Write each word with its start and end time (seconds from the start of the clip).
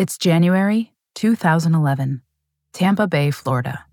It's 0.00 0.16
January 0.16 0.94
2011, 1.16 2.22
Tampa 2.72 3.06
Bay, 3.06 3.30
Florida. 3.30 3.84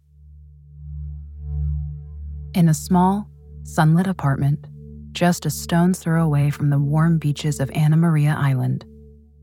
In 2.54 2.70
a 2.70 2.74
small, 2.74 3.28
sunlit 3.64 4.08
apartment, 4.08 4.68
just 5.12 5.46
a 5.46 5.50
stone's 5.50 6.00
throw 6.00 6.24
away 6.24 6.50
from 6.50 6.70
the 6.70 6.80
warm 6.80 7.18
beaches 7.18 7.60
of 7.60 7.70
Anna 7.72 7.98
Maria 7.98 8.34
Island, 8.40 8.86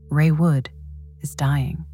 Ray 0.09 0.31
Wood 0.31 0.71
is 1.21 1.35
dying. 1.35 1.85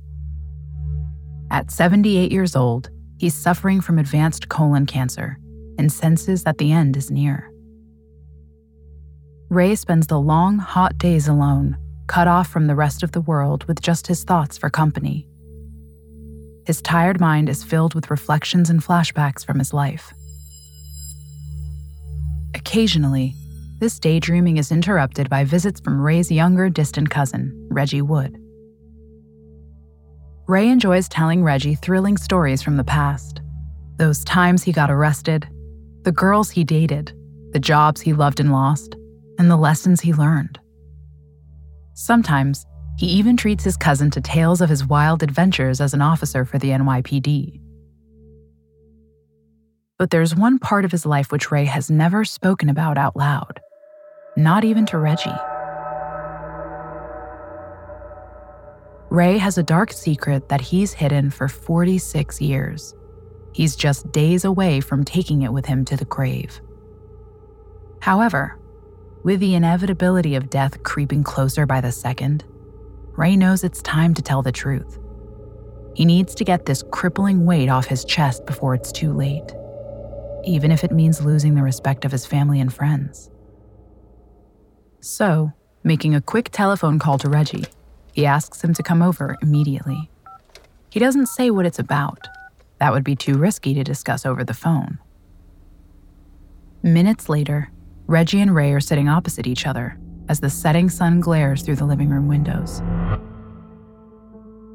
At 1.52 1.70
78 1.70 2.32
years 2.32 2.56
old, 2.56 2.90
he's 3.18 3.36
suffering 3.36 3.82
from 3.82 4.00
advanced 4.00 4.48
colon 4.48 4.86
cancer 4.86 5.38
and 5.78 5.92
senses 5.92 6.46
that 6.46 6.60
the 6.60 6.72
end 6.72 6.96
is 6.96 7.12
near. 7.12 7.52
Ray 9.50 9.76
spends 9.76 10.08
the 10.08 10.22
long, 10.22 10.60
hot 10.60 10.98
days 10.98 11.28
alone, 11.28 11.76
cut 12.12 12.28
off 12.28 12.50
from 12.50 12.68
the 12.68 12.76
rest 12.76 13.04
of 13.04 13.14
the 13.14 13.22
world 13.22 13.64
with 13.70 13.82
just 13.82 14.06
his 14.06 14.26
thoughts 14.26 14.58
for 14.58 14.70
company. 14.70 15.26
His 16.66 16.82
tired 16.82 17.22
mind 17.22 17.48
is 17.48 17.64
filled 17.64 17.96
with 17.96 18.12
reflections 18.12 18.70
and 18.70 18.84
flashbacks 18.84 19.46
from 19.46 19.60
his 19.60 19.74
life. 19.74 20.14
Occasionally, 22.54 23.34
this 23.80 23.98
daydreaming 23.98 24.58
is 24.58 24.74
interrupted 24.74 25.30
by 25.30 25.46
visits 25.46 25.80
from 25.80 26.02
Ray's 26.02 26.30
younger, 26.30 26.70
distant 26.70 27.10
cousin, 27.10 27.70
Reggie 27.72 28.02
Wood. 28.02 28.38
Ray 30.50 30.68
enjoys 30.68 31.08
telling 31.08 31.46
Reggie 31.46 31.76
thrilling 31.76 32.18
stories 32.18 32.62
from 32.62 32.76
the 32.76 32.84
past 32.84 33.40
those 33.96 34.26
times 34.26 34.64
he 34.64 34.74
got 34.74 34.92
arrested, 34.92 35.48
the 36.02 36.12
girls 36.12 36.50
he 36.50 36.66
dated, 36.66 37.14
the 37.54 37.60
jobs 37.60 38.02
he 38.02 38.12
loved 38.12 38.42
and 38.42 38.52
lost, 38.52 38.98
and 39.40 39.50
the 39.50 39.56
lessons 39.56 40.02
he 40.02 40.12
learned. 40.12 40.60
Sometimes, 41.94 42.66
he 42.98 43.08
even 43.08 43.36
treats 43.36 43.64
his 43.64 43.78
cousin 43.78 44.12
to 44.12 44.22
tales 44.22 44.62
of 44.62 44.70
his 44.70 44.86
wild 44.86 45.24
adventures 45.24 45.82
as 45.82 45.94
an 45.94 46.02
officer 46.02 46.46
for 46.46 46.58
the 46.60 46.70
NYPD. 46.70 47.60
But 49.98 50.10
there's 50.10 50.36
one 50.36 50.60
part 50.60 50.86
of 50.86 50.92
his 50.92 51.06
life 51.06 51.32
which 51.32 51.52
Ray 51.52 51.66
has 51.66 51.92
never 51.92 52.26
spoken 52.26 52.70
about 52.70 52.98
out 52.98 53.16
loud, 53.16 53.60
not 54.36 54.64
even 54.64 54.86
to 54.88 54.98
Reggie. 54.98 55.30
Ray 59.10 59.38
has 59.38 59.58
a 59.58 59.64
dark 59.64 59.92
secret 59.92 60.48
that 60.50 60.62
he's 60.62 60.94
hidden 60.94 61.32
for 61.32 61.48
46 61.48 62.40
years. 62.40 62.96
He's 63.54 63.76
just 63.76 64.10
days 64.12 64.46
away 64.46 64.80
from 64.80 65.04
taking 65.04 65.42
it 65.42 65.52
with 65.52 65.66
him 65.66 65.84
to 65.86 65.98
the 65.98 66.06
grave. 66.06 66.62
However, 68.00 68.58
with 69.24 69.40
the 69.40 69.56
inevitability 69.56 70.36
of 70.36 70.50
death 70.50 70.82
creeping 70.84 71.24
closer 71.24 71.66
by 71.66 71.82
the 71.82 71.92
second, 71.92 72.44
Ray 73.18 73.36
knows 73.36 73.64
it's 73.64 73.82
time 73.82 74.14
to 74.16 74.22
tell 74.22 74.42
the 74.42 74.52
truth. 74.52 74.98
He 75.94 76.06
needs 76.06 76.34
to 76.36 76.46
get 76.46 76.66
this 76.66 76.84
crippling 76.92 77.46
weight 77.46 77.70
off 77.70 77.86
his 77.86 78.06
chest 78.06 78.46
before 78.46 78.74
it's 78.74 78.92
too 78.92 79.14
late, 79.14 79.54
even 80.46 80.72
if 80.72 80.84
it 80.84 80.92
means 80.92 81.24
losing 81.24 81.56
the 81.56 81.62
respect 81.62 82.06
of 82.06 82.12
his 82.12 82.26
family 82.26 82.60
and 82.60 82.74
friends. 82.74 83.30
So, 85.02 85.52
making 85.84 86.16
a 86.16 86.22
quick 86.22 86.50
telephone 86.52 86.98
call 86.98 87.18
to 87.20 87.30
Reggie, 87.30 87.66
he 88.14 88.26
asks 88.26 88.64
him 88.64 88.74
to 88.74 88.84
come 88.84 89.02
over 89.02 89.38
immediately. 89.42 90.10
He 90.90 91.00
doesn't 91.00 91.28
say 91.28 91.52
what 91.52 91.66
it's 91.66 91.80
about. 91.80 92.28
That 92.80 92.94
would 92.94 93.04
be 93.04 93.16
too 93.16 93.38
risky 93.38 93.74
to 93.74 93.84
discuss 93.84 94.26
over 94.26 94.44
the 94.44 94.54
phone. 94.54 95.00
Minutes 96.84 97.30
later, 97.30 97.72
Reggie 98.12 98.42
and 98.42 98.54
Ray 98.54 98.74
are 98.74 98.82
sitting 98.82 99.08
opposite 99.08 99.48
each 99.48 99.66
other 99.66 99.98
as 100.28 100.42
the 100.42 100.50
setting 100.50 100.90
sun 100.90 101.22
glares 101.22 101.62
through 101.62 101.78
the 101.78 101.86
living 101.86 102.10
room 102.10 102.28
windows. 102.28 102.82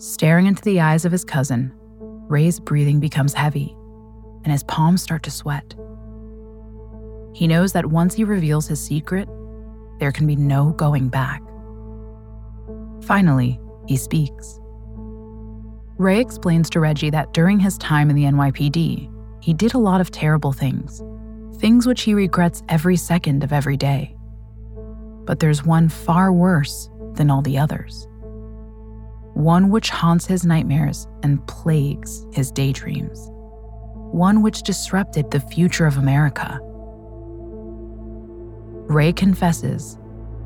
Staring 0.02 0.46
into 0.46 0.62
the 0.62 0.80
eyes 0.80 1.04
of 1.04 1.12
his 1.12 1.22
cousin, 1.22 1.70
Ray's 2.30 2.58
breathing 2.58 2.98
becomes 2.98 3.34
heavy 3.34 3.76
and 4.44 4.50
his 4.50 4.62
palms 4.62 5.02
start 5.02 5.22
to 5.24 5.30
sweat. 5.30 5.74
He 7.34 7.46
knows 7.46 7.74
that 7.74 7.84
once 7.84 8.14
he 8.14 8.24
reveals 8.24 8.68
his 8.68 8.80
secret, 8.80 9.28
there 10.00 10.12
can 10.12 10.26
be 10.26 10.36
no 10.36 10.72
going 10.72 11.10
back. 11.10 11.42
Finally, 13.02 13.60
he 13.86 13.98
speaks. 13.98 14.58
Ray 15.98 16.20
explains 16.20 16.70
to 16.70 16.80
Reggie 16.80 17.10
that 17.10 17.34
during 17.34 17.60
his 17.60 17.76
time 17.76 18.08
in 18.08 18.16
the 18.16 18.24
NYPD, 18.24 19.12
he 19.42 19.52
did 19.52 19.74
a 19.74 19.78
lot 19.78 20.00
of 20.00 20.10
terrible 20.10 20.52
things, 20.52 21.02
things 21.58 21.86
which 21.86 22.02
he 22.02 22.14
regrets 22.14 22.62
every 22.68 22.96
second 22.96 23.42
of 23.42 23.52
every 23.52 23.76
day. 23.76 24.16
But 25.24 25.40
there's 25.40 25.64
one 25.64 25.88
far 25.88 26.32
worse 26.32 26.88
than 27.14 27.30
all 27.30 27.42
the 27.42 27.58
others. 27.58 28.06
One 29.34 29.70
which 29.70 29.90
haunts 29.90 30.26
his 30.26 30.44
nightmares 30.44 31.06
and 31.22 31.46
plagues 31.46 32.26
his 32.32 32.50
daydreams. 32.50 33.28
One 34.12 34.42
which 34.42 34.62
disrupted 34.62 35.30
the 35.30 35.40
future 35.40 35.86
of 35.86 35.98
America. 35.98 36.60
Ray 38.88 39.12
confesses 39.12 39.98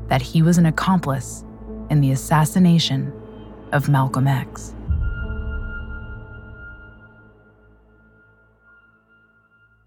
that 0.07 0.21
he 0.21 0.41
was 0.41 0.57
an 0.57 0.65
accomplice 0.65 1.45
in 1.89 2.01
the 2.01 2.11
assassination 2.11 3.13
of 3.71 3.87
Malcolm 3.87 4.27
X. 4.27 4.73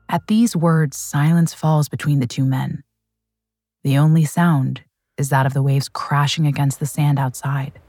At 0.08 0.26
these 0.26 0.54
words, 0.54 0.96
silence 0.96 1.54
falls 1.54 1.88
between 1.88 2.20
the 2.20 2.26
two 2.26 2.44
men. 2.44 2.82
The 3.82 3.96
only 3.98 4.24
sound 4.24 4.82
is 5.16 5.28
that 5.30 5.46
of 5.46 5.54
the 5.54 5.62
waves 5.62 5.88
crashing 5.88 6.46
against 6.46 6.80
the 6.80 6.86
sand 6.86 7.18
outside. 7.18 7.80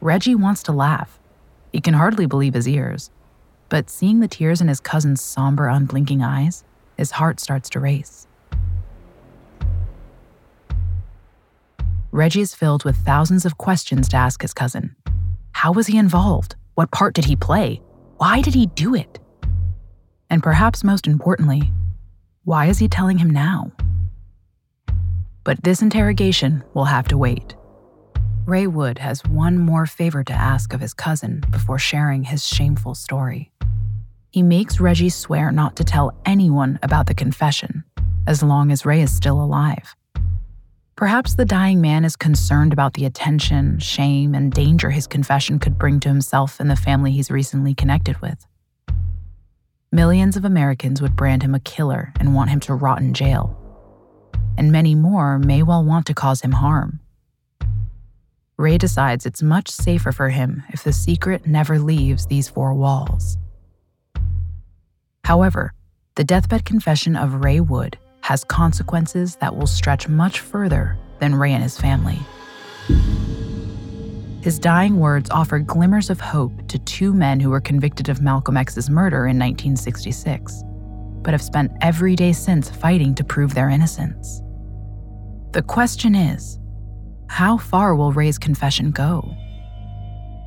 Reggie 0.00 0.34
wants 0.34 0.62
to 0.64 0.72
laugh. 0.72 1.18
He 1.72 1.80
can 1.80 1.94
hardly 1.94 2.26
believe 2.26 2.54
his 2.54 2.68
ears. 2.68 3.10
But 3.68 3.90
seeing 3.90 4.20
the 4.20 4.28
tears 4.28 4.60
in 4.60 4.68
his 4.68 4.80
cousin's 4.80 5.20
somber, 5.20 5.68
unblinking 5.68 6.22
eyes, 6.22 6.64
his 6.96 7.12
heart 7.12 7.40
starts 7.40 7.68
to 7.70 7.80
race. 7.80 8.26
Reggie 12.10 12.40
is 12.40 12.54
filled 12.54 12.84
with 12.84 12.96
thousands 12.96 13.44
of 13.44 13.58
questions 13.58 14.08
to 14.08 14.16
ask 14.16 14.40
his 14.40 14.54
cousin. 14.54 14.96
How 15.52 15.72
was 15.72 15.88
he 15.88 15.98
involved? 15.98 16.56
What 16.74 16.90
part 16.90 17.14
did 17.14 17.26
he 17.26 17.36
play? 17.36 17.82
Why 18.16 18.40
did 18.40 18.54
he 18.54 18.66
do 18.66 18.94
it? 18.94 19.18
And 20.30 20.42
perhaps 20.42 20.84
most 20.84 21.06
importantly, 21.06 21.72
why 22.44 22.66
is 22.66 22.78
he 22.78 22.88
telling 22.88 23.18
him 23.18 23.30
now? 23.30 23.72
But 25.44 25.62
this 25.62 25.82
interrogation 25.82 26.62
will 26.74 26.86
have 26.86 27.08
to 27.08 27.18
wait. 27.18 27.54
Ray 28.46 28.66
Wood 28.66 28.98
has 28.98 29.24
one 29.24 29.58
more 29.58 29.86
favor 29.86 30.24
to 30.24 30.32
ask 30.32 30.72
of 30.72 30.80
his 30.80 30.94
cousin 30.94 31.44
before 31.50 31.78
sharing 31.78 32.24
his 32.24 32.46
shameful 32.46 32.94
story. 32.94 33.50
He 34.30 34.42
makes 34.42 34.80
Reggie 34.80 35.08
swear 35.08 35.52
not 35.52 35.76
to 35.76 35.84
tell 35.84 36.16
anyone 36.24 36.78
about 36.82 37.06
the 37.06 37.14
confession, 37.14 37.84
as 38.26 38.42
long 38.42 38.70
as 38.70 38.86
Ray 38.86 39.00
is 39.00 39.14
still 39.14 39.42
alive. 39.42 39.94
Perhaps 40.96 41.34
the 41.34 41.44
dying 41.44 41.80
man 41.80 42.04
is 42.04 42.16
concerned 42.16 42.72
about 42.72 42.94
the 42.94 43.04
attention, 43.04 43.78
shame, 43.78 44.34
and 44.34 44.52
danger 44.52 44.90
his 44.90 45.06
confession 45.06 45.58
could 45.58 45.78
bring 45.78 46.00
to 46.00 46.08
himself 46.08 46.58
and 46.58 46.70
the 46.70 46.76
family 46.76 47.12
he's 47.12 47.30
recently 47.30 47.74
connected 47.74 48.20
with. 48.20 48.46
Millions 49.90 50.36
of 50.36 50.44
Americans 50.44 51.00
would 51.00 51.16
brand 51.16 51.42
him 51.42 51.54
a 51.54 51.60
killer 51.60 52.12
and 52.20 52.34
want 52.34 52.50
him 52.50 52.60
to 52.60 52.74
rot 52.74 53.00
in 53.00 53.14
jail. 53.14 53.56
And 54.58 54.70
many 54.70 54.94
more 54.94 55.38
may 55.38 55.62
well 55.62 55.82
want 55.82 56.04
to 56.06 56.14
cause 56.14 56.42
him 56.42 56.52
harm. 56.52 57.00
Ray 58.58 58.76
decides 58.76 59.24
it's 59.24 59.42
much 59.42 59.70
safer 59.70 60.12
for 60.12 60.28
him 60.28 60.62
if 60.68 60.84
the 60.84 60.92
secret 60.92 61.46
never 61.46 61.78
leaves 61.78 62.26
these 62.26 62.50
four 62.50 62.74
walls. 62.74 63.38
However, 65.24 65.72
the 66.16 66.24
deathbed 66.24 66.66
confession 66.66 67.16
of 67.16 67.42
Ray 67.42 67.60
Wood 67.60 67.96
has 68.20 68.44
consequences 68.44 69.36
that 69.36 69.56
will 69.56 69.66
stretch 69.66 70.06
much 70.06 70.40
further 70.40 70.98
than 71.18 71.34
Ray 71.34 71.54
and 71.54 71.62
his 71.62 71.80
family. 71.80 72.18
His 74.48 74.58
dying 74.58 74.98
words 74.98 75.28
offer 75.28 75.58
glimmers 75.58 76.08
of 76.08 76.20
hope 76.20 76.66
to 76.68 76.78
two 76.78 77.12
men 77.12 77.38
who 77.38 77.50
were 77.50 77.60
convicted 77.60 78.08
of 78.08 78.22
Malcolm 78.22 78.56
X's 78.56 78.88
murder 78.88 79.26
in 79.26 79.38
1966, 79.38 80.62
but 81.20 81.34
have 81.34 81.42
spent 81.42 81.70
every 81.82 82.16
day 82.16 82.32
since 82.32 82.70
fighting 82.70 83.14
to 83.16 83.24
prove 83.24 83.52
their 83.52 83.68
innocence. 83.68 84.40
The 85.52 85.60
question 85.60 86.14
is 86.14 86.58
how 87.28 87.58
far 87.58 87.94
will 87.94 88.10
Ray's 88.10 88.38
confession 88.38 88.90
go? 88.90 89.20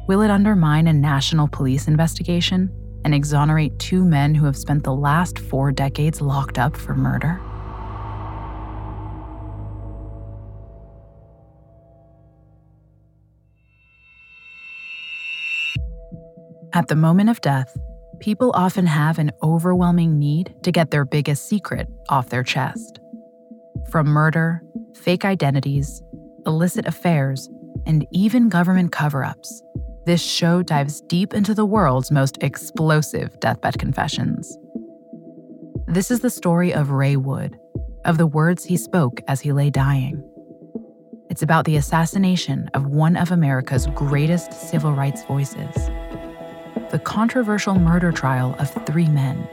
Will 0.08 0.24
it 0.24 0.32
undermine 0.32 0.88
a 0.88 0.94
national 0.94 1.48
police 1.48 1.88
investigation 1.88 2.72
and 3.06 3.14
exonerate 3.14 3.78
two 3.78 4.04
men 4.04 4.34
who 4.34 4.48
have 4.48 4.58
spent 4.58 4.84
the 4.84 4.96
last 4.96 5.38
four 5.38 5.72
decades 5.72 6.22
locked 6.22 6.58
up 6.58 6.76
for 6.76 6.96
murder? 6.96 7.40
At 16.74 16.88
the 16.88 16.96
moment 16.96 17.30
of 17.30 17.42
death, 17.42 17.76
people 18.20 18.52
often 18.56 18.86
have 18.86 19.20
an 19.20 19.32
overwhelming 19.44 20.18
need 20.18 20.56
to 20.64 20.72
get 20.72 20.90
their 20.90 21.04
biggest 21.04 21.50
secret 21.50 21.90
off 22.08 22.30
their 22.30 22.44
chest. 22.44 23.02
From 23.90 24.08
murder, 24.08 24.64
fake 24.96 25.26
identities, 25.26 26.02
illicit 26.46 26.86
affairs, 26.86 27.50
and 27.86 28.08
even 28.12 28.48
government 28.48 28.94
cover 28.94 29.26
ups, 29.26 29.62
this 30.06 30.22
show 30.22 30.64
dives 30.64 31.02
deep 31.02 31.34
into 31.34 31.54
the 31.54 31.66
world's 31.66 32.10
most 32.10 32.38
explosive 32.42 33.38
deathbed 33.42 33.78
confessions. 33.78 34.58
This 35.88 36.10
is 36.10 36.22
the 36.22 36.30
story 36.30 36.74
of 36.74 36.92
Ray 36.92 37.18
Wood, 37.18 37.58
of 38.06 38.18
the 38.18 38.28
words 38.28 38.64
he 38.64 38.78
spoke 38.78 39.20
as 39.28 39.42
he 39.42 39.52
lay 39.52 39.72
dying. 39.72 40.24
It's 41.30 41.42
about 41.44 41.66
the 41.66 41.76
assassination 41.76 42.70
of 42.74 42.86
one 42.86 43.18
of 43.18 43.32
America's 43.32 43.88
greatest 43.88 44.54
civil 44.54 44.94
rights 44.94 45.24
voices, 45.26 45.76
the 46.92 47.00
controversial 47.00 47.76
murder 47.76 48.12
trial 48.12 48.54
of 48.60 48.70
three 48.86 49.08
men, 49.08 49.48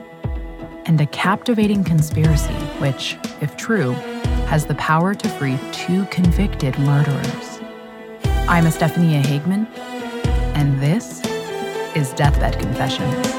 and 0.85 0.99
a 0.99 1.05
captivating 1.05 1.85
conspiracy 1.85 2.53
which, 2.79 3.17
if 3.39 3.55
true, 3.55 3.93
has 4.51 4.65
the 4.65 4.75
power 4.75 5.15
to 5.15 5.29
free 5.29 5.57
two 5.71 6.03
convicted 6.07 6.77
murderers. 6.79 7.61
I'm 8.49 8.67
Estefania 8.67 9.21
Hagman, 9.21 9.67
and 10.55 10.81
this 10.81 11.23
is 11.95 12.11
Deathbed 12.11 12.59
Confessions. 12.59 13.38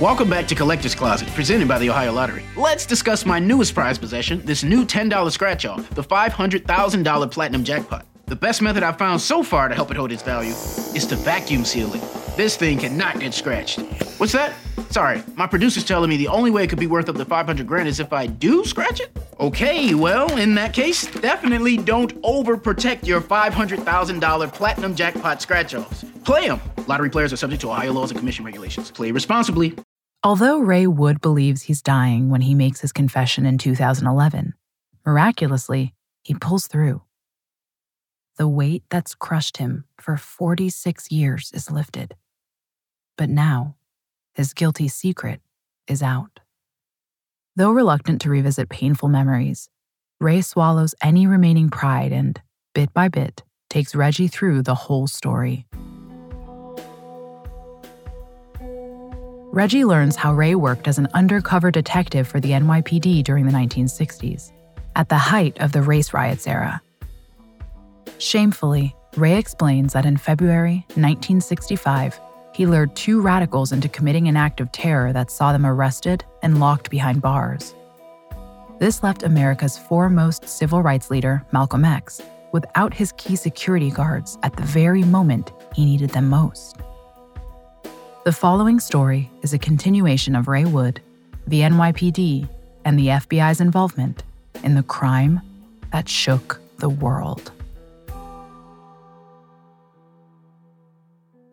Welcome 0.00 0.28
back 0.28 0.48
to 0.48 0.56
Collector's 0.56 0.92
Closet, 0.92 1.28
presented 1.28 1.68
by 1.68 1.78
the 1.78 1.88
Ohio 1.88 2.10
Lottery. 2.10 2.42
Let's 2.56 2.84
discuss 2.84 3.24
my 3.24 3.38
newest 3.38 3.74
prize 3.74 3.96
possession, 3.96 4.44
this 4.44 4.64
new 4.64 4.84
$10 4.84 5.30
scratch 5.30 5.64
off, 5.64 5.88
the 5.90 6.02
$500,000 6.02 7.30
Platinum 7.30 7.62
Jackpot. 7.62 8.04
The 8.26 8.34
best 8.34 8.60
method 8.60 8.82
I've 8.82 8.98
found 8.98 9.20
so 9.20 9.44
far 9.44 9.68
to 9.68 9.74
help 9.74 9.92
it 9.92 9.96
hold 9.96 10.10
its 10.10 10.24
value 10.24 10.50
is 10.50 11.06
to 11.06 11.14
vacuum 11.14 11.64
seal 11.64 11.94
it. 11.94 12.02
This 12.36 12.56
thing 12.56 12.78
cannot 12.78 13.20
get 13.20 13.34
scratched. 13.34 13.82
What's 14.18 14.32
that? 14.32 14.54
Sorry, 14.94 15.24
my 15.34 15.48
producer's 15.48 15.82
telling 15.82 16.08
me 16.08 16.16
the 16.16 16.28
only 16.28 16.52
way 16.52 16.62
it 16.62 16.68
could 16.68 16.78
be 16.78 16.86
worth 16.86 17.08
up 17.08 17.16
to 17.16 17.24
500 17.24 17.66
grand 17.66 17.88
is 17.88 17.98
if 17.98 18.12
I 18.12 18.28
do 18.28 18.64
scratch 18.64 19.00
it? 19.00 19.10
Okay, 19.40 19.92
well, 19.92 20.38
in 20.38 20.54
that 20.54 20.72
case, 20.72 21.08
definitely 21.14 21.76
don't 21.76 22.14
overprotect 22.22 23.04
your 23.04 23.20
$500,000 23.20 24.52
Platinum 24.52 24.94
Jackpot 24.94 25.42
scratch 25.42 25.74
offs. 25.74 26.04
Play 26.22 26.46
them. 26.46 26.60
Lottery 26.86 27.10
players 27.10 27.32
are 27.32 27.36
subject 27.36 27.60
to 27.62 27.70
Ohio 27.72 27.92
laws 27.92 28.12
and 28.12 28.20
commission 28.20 28.44
regulations. 28.44 28.92
Play 28.92 29.10
responsibly. 29.10 29.74
Although 30.22 30.60
Ray 30.60 30.86
Wood 30.86 31.20
believes 31.20 31.62
he's 31.62 31.82
dying 31.82 32.30
when 32.30 32.42
he 32.42 32.54
makes 32.54 32.78
his 32.78 32.92
confession 32.92 33.46
in 33.46 33.58
2011, 33.58 34.54
miraculously, 35.04 35.92
he 36.22 36.34
pulls 36.34 36.68
through. 36.68 37.02
The 38.38 38.46
weight 38.46 38.84
that's 38.90 39.16
crushed 39.16 39.56
him 39.56 39.86
for 40.00 40.16
46 40.16 41.10
years 41.10 41.50
is 41.52 41.68
lifted. 41.68 42.14
But 43.18 43.28
now, 43.28 43.74
his 44.34 44.52
guilty 44.52 44.88
secret 44.88 45.40
is 45.88 46.02
out. 46.02 46.40
Though 47.56 47.70
reluctant 47.70 48.20
to 48.22 48.30
revisit 48.30 48.68
painful 48.68 49.08
memories, 49.08 49.68
Ray 50.20 50.42
swallows 50.42 50.94
any 51.02 51.26
remaining 51.26 51.70
pride 51.70 52.12
and, 52.12 52.40
bit 52.74 52.92
by 52.92 53.08
bit, 53.08 53.42
takes 53.70 53.94
Reggie 53.94 54.28
through 54.28 54.62
the 54.62 54.74
whole 54.74 55.06
story. 55.06 55.66
Reggie 59.52 59.84
learns 59.84 60.16
how 60.16 60.34
Ray 60.34 60.56
worked 60.56 60.88
as 60.88 60.98
an 60.98 61.06
undercover 61.14 61.70
detective 61.70 62.26
for 62.26 62.40
the 62.40 62.50
NYPD 62.50 63.22
during 63.22 63.46
the 63.46 63.52
1960s, 63.52 64.50
at 64.96 65.08
the 65.08 65.16
height 65.16 65.56
of 65.60 65.70
the 65.70 65.82
race 65.82 66.12
riots 66.12 66.48
era. 66.48 66.82
Shamefully, 68.18 68.96
Ray 69.16 69.38
explains 69.38 69.92
that 69.92 70.06
in 70.06 70.16
February 70.16 70.84
1965, 70.96 72.20
he 72.54 72.66
lured 72.66 72.94
two 72.94 73.20
radicals 73.20 73.72
into 73.72 73.88
committing 73.88 74.28
an 74.28 74.36
act 74.36 74.60
of 74.60 74.70
terror 74.70 75.12
that 75.12 75.30
saw 75.30 75.52
them 75.52 75.66
arrested 75.66 76.24
and 76.42 76.60
locked 76.60 76.88
behind 76.88 77.20
bars. 77.20 77.74
This 78.78 79.02
left 79.02 79.24
America's 79.24 79.76
foremost 79.76 80.48
civil 80.48 80.80
rights 80.80 81.10
leader, 81.10 81.44
Malcolm 81.52 81.84
X, 81.84 82.22
without 82.52 82.94
his 82.94 83.12
key 83.16 83.34
security 83.34 83.90
guards 83.90 84.38
at 84.44 84.54
the 84.56 84.62
very 84.62 85.02
moment 85.02 85.52
he 85.74 85.84
needed 85.84 86.10
them 86.10 86.28
most. 86.28 86.76
The 88.24 88.32
following 88.32 88.78
story 88.78 89.30
is 89.42 89.52
a 89.52 89.58
continuation 89.58 90.36
of 90.36 90.46
Ray 90.46 90.64
Wood, 90.64 91.00
the 91.48 91.60
NYPD, 91.60 92.48
and 92.84 92.98
the 92.98 93.08
FBI's 93.08 93.60
involvement 93.60 94.22
in 94.62 94.76
the 94.76 94.82
crime 94.84 95.40
that 95.92 96.08
shook 96.08 96.60
the 96.78 96.88
world. 96.88 97.50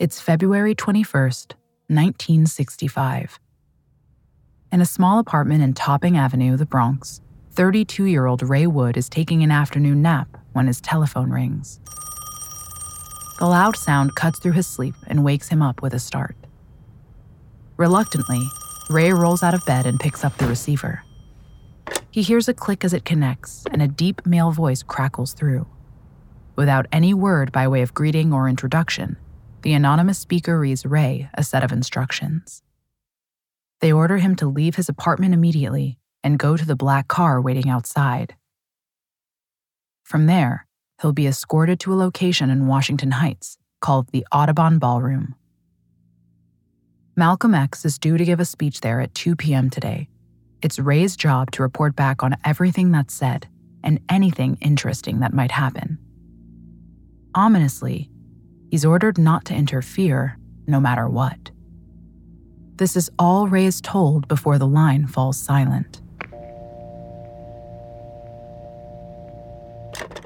It's 0.01 0.19
February 0.19 0.74
21st, 0.74 1.53
1965. 1.86 3.39
In 4.72 4.81
a 4.81 4.86
small 4.86 5.20
apartment 5.20 5.62
in 5.62 5.75
Topping 5.75 6.17
Avenue, 6.17 6.58
the 6.58 6.65
Bronx, 6.65 7.22
32 7.51 8.05
year 8.05 8.25
old 8.25 8.41
Ray 8.41 8.65
Wood 8.65 8.98
is 8.98 9.08
taking 9.08 9.43
an 9.43 9.51
afternoon 9.51 10.01
nap 10.01 10.39
when 10.53 10.65
his 10.65 10.81
telephone 10.81 11.29
rings. 11.29 11.79
The 13.38 13.46
loud 13.46 13.75
sound 13.75 14.15
cuts 14.15 14.39
through 14.39 14.53
his 14.53 14.65
sleep 14.65 14.96
and 15.05 15.24
wakes 15.24 15.50
him 15.50 15.62
up 15.62 15.84
with 15.84 15.93
a 15.93 16.00
start. 16.00 16.36
Reluctantly, 17.77 18.41
Ray 18.89 19.13
rolls 19.13 19.43
out 19.43 19.53
of 19.53 19.63
bed 19.67 19.86
and 19.86 20.00
picks 20.00 20.24
up 20.24 20.36
the 20.38 20.48
receiver. 20.48 21.03
He 22.10 22.24
hears 22.24 22.50
a 22.50 22.55
click 22.55 22.84
as 22.84 22.93
it 22.93 23.05
connects, 23.05 23.65
and 23.72 23.84
a 23.84 23.88
deep 23.88 24.25
male 24.25 24.51
voice 24.51 24.81
crackles 24.81 25.34
through. 25.34 25.67
Without 26.55 26.88
any 26.91 27.13
word 27.13 27.51
by 27.51 27.67
way 27.67 27.84
of 27.84 27.93
greeting 27.93 28.34
or 28.34 28.50
introduction, 28.50 29.17
the 29.62 29.74
anonymous 29.74 30.20
speaker 30.20 30.60
reads 30.60 30.86
Ray 30.86 31.30
a 31.34 31.44
set 31.44 31.63
of 31.63 31.72
instructions. 31.72 32.63
They 33.80 33.91
order 33.91 34.18
him 34.18 34.36
to 34.38 34.48
leave 34.48 34.75
his 34.75 34.89
apartment 34.89 35.34
immediately 35.34 35.98
and 36.24 36.38
go 36.38 36.56
to 36.56 36.65
the 36.65 36.75
black 36.75 37.08
car 37.08 37.41
waiting 37.41 37.70
outside. 37.70 38.36
From 40.03 40.27
there, 40.27 40.68
he'll 41.01 41.13
be 41.13 41.25
escorted 41.25 41.80
to 41.80 41.94
a 41.94 41.96
location 41.96 42.50
in 42.50 42.68
Washington 42.68 43.12
Heights 43.12 43.58
called 43.80 44.10
the 44.10 44.25
Audubon 44.32 44.77
Ballroom. 44.77 45.36
Malcolm 47.15 47.56
X 47.56 47.86
is 47.86 47.98
due 47.98 48.18
to 48.18 48.25
give 48.25 48.39
a 48.39 48.46
speech 48.46 48.82
there 48.82 49.01
at 49.01 49.15
2 49.15 49.36
p.m. 49.36 49.70
today. 49.70 50.08
It's 50.62 50.77
Ray's 50.77 51.15
job 51.15 51.51
to 51.51 51.63
report 51.63 51.96
back 51.96 52.24
on 52.24 52.38
everything 52.46 52.91
that's 52.91 53.13
said 53.13 53.48
and 53.84 54.00
anything 54.10 54.58
interesting 54.62 55.22
that 55.22 55.34
might 55.34 55.51
happen. 55.51 55.98
Ominously, 57.34 58.11
he's 58.71 58.85
ordered 58.85 59.17
not 59.17 59.43
to 59.45 59.53
interfere 59.53 60.37
no 60.65 60.79
matter 60.79 61.07
what. 61.07 61.51
This 62.77 62.95
is 62.95 63.11
all 63.19 63.47
Ray 63.47 63.65
is 63.65 63.81
told 63.81 64.27
before 64.27 64.57
the 64.57 64.65
line 64.65 65.05
falls 65.05 65.37
silent. 65.37 66.01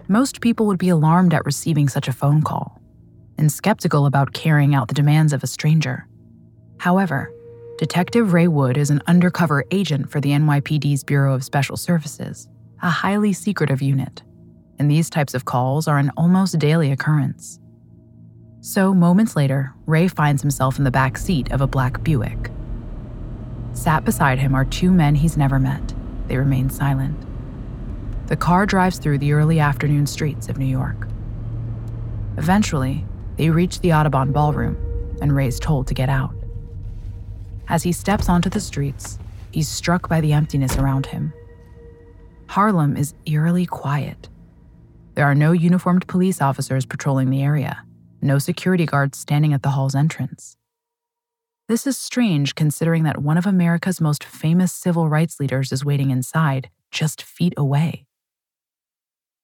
Most 0.08 0.40
people 0.40 0.68
would 0.68 0.78
be 0.78 0.90
alarmed 0.90 1.34
at 1.34 1.46
receiving 1.46 1.90
such 1.90 2.08
a 2.08 2.14
phone 2.14 2.44
call 2.44 2.80
and 3.38 3.52
skeptical 3.52 4.06
about 4.06 4.34
carrying 4.34 4.76
out 4.76 4.88
the 4.88 4.94
demands 4.94 5.34
of 5.34 5.44
a 5.44 5.48
stranger. 5.48 6.08
However, 6.78 7.34
Detective 7.80 8.32
Ray 8.32 8.48
Wood 8.48 8.78
is 8.78 8.92
an 8.92 9.02
undercover 9.08 9.66
agent 9.72 10.10
for 10.10 10.22
the 10.22 10.30
NYPD's 10.30 11.04
Bureau 11.04 11.34
of 11.34 11.44
Special 11.44 11.76
Services, 11.76 12.48
a 12.82 12.90
highly 12.90 13.34
secretive 13.34 13.82
unit, 13.82 14.22
and 14.78 14.90
these 14.90 15.10
types 15.10 15.34
of 15.34 15.46
calls 15.46 15.88
are 15.88 15.98
an 15.98 16.12
almost 16.16 16.60
daily 16.60 16.92
occurrence. 16.92 17.60
So, 18.68 18.96
moments 18.96 19.36
later, 19.36 19.76
Ray 19.86 20.08
finds 20.08 20.42
himself 20.42 20.80
in 20.80 20.86
the 20.86 20.90
back 20.90 21.20
seat 21.20 21.52
of 21.52 21.62
a 21.62 21.68
black 21.68 22.04
Buick. 22.04 22.50
Sat 23.74 24.04
beside 24.04 24.40
him 24.40 24.56
are 24.56 24.66
two 24.66 24.90
men 24.90 25.14
he's 25.14 25.38
never 25.38 25.60
met. 25.60 25.94
They 26.28 26.38
remain 26.38 26.72
silent. 26.72 27.16
The 28.26 28.36
car 28.36 28.66
drives 28.66 28.98
through 28.98 29.20
the 29.20 29.34
early 29.34 29.60
afternoon 29.60 30.08
streets 30.08 30.50
of 30.50 30.58
New 30.58 30.66
York. 30.66 31.08
Eventually, 32.38 33.06
they 33.38 33.52
reach 33.52 33.82
the 33.82 33.94
Audubon 33.94 34.32
Ballroom, 34.32 34.78
and 35.22 35.36
Ray's 35.36 35.60
told 35.60 35.86
to 35.86 35.94
get 35.94 36.10
out. 36.10 36.34
As 37.68 37.84
he 37.84 37.92
steps 37.92 38.30
onto 38.30 38.50
the 38.50 38.60
streets, 38.60 39.20
he's 39.52 39.70
struck 39.70 40.10
by 40.10 40.22
the 40.22 40.34
emptiness 40.34 40.76
around 40.76 41.06
him. 41.06 41.34
Harlem 42.48 42.98
is 42.98 43.14
eerily 43.28 43.68
quiet. 43.68 44.28
There 45.14 45.28
are 45.28 45.36
no 45.36 45.52
uniformed 45.52 46.08
police 46.08 46.42
officers 46.42 46.88
patrolling 46.88 47.30
the 47.30 47.44
area, 47.44 47.85
no 48.26 48.40
security 48.40 48.86
guards 48.86 49.18
standing 49.18 49.54
at 49.54 49.64
the 49.64 49.70
hall's 49.70 49.96
entrance. 49.96 50.58
This 51.68 51.88
is 51.88 51.98
strange 51.98 52.56
considering 52.56 53.04
that 53.04 53.22
one 53.22 53.38
of 53.38 53.46
America's 53.46 54.02
most 54.02 54.24
famous 54.24 54.72
civil 54.72 55.10
rights 55.10 55.40
leaders 55.40 55.72
is 55.72 55.86
waiting 55.86 56.12
inside, 56.12 56.70
just 56.92 57.24
feet 57.24 57.54
away. 57.58 58.06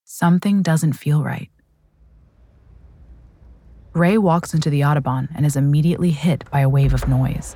Something 0.04 0.62
doesn't 0.62 0.94
feel 0.94 1.24
right. 1.24 1.50
Ray 3.94 4.18
walks 4.18 4.54
into 4.54 4.70
the 4.70 4.84
Audubon 4.84 5.30
and 5.36 5.46
is 5.46 5.56
immediately 5.56 6.12
hit 6.12 6.44
by 6.52 6.60
a 6.60 6.70
wave 6.70 6.94
of 6.94 7.08
noise. 7.08 7.56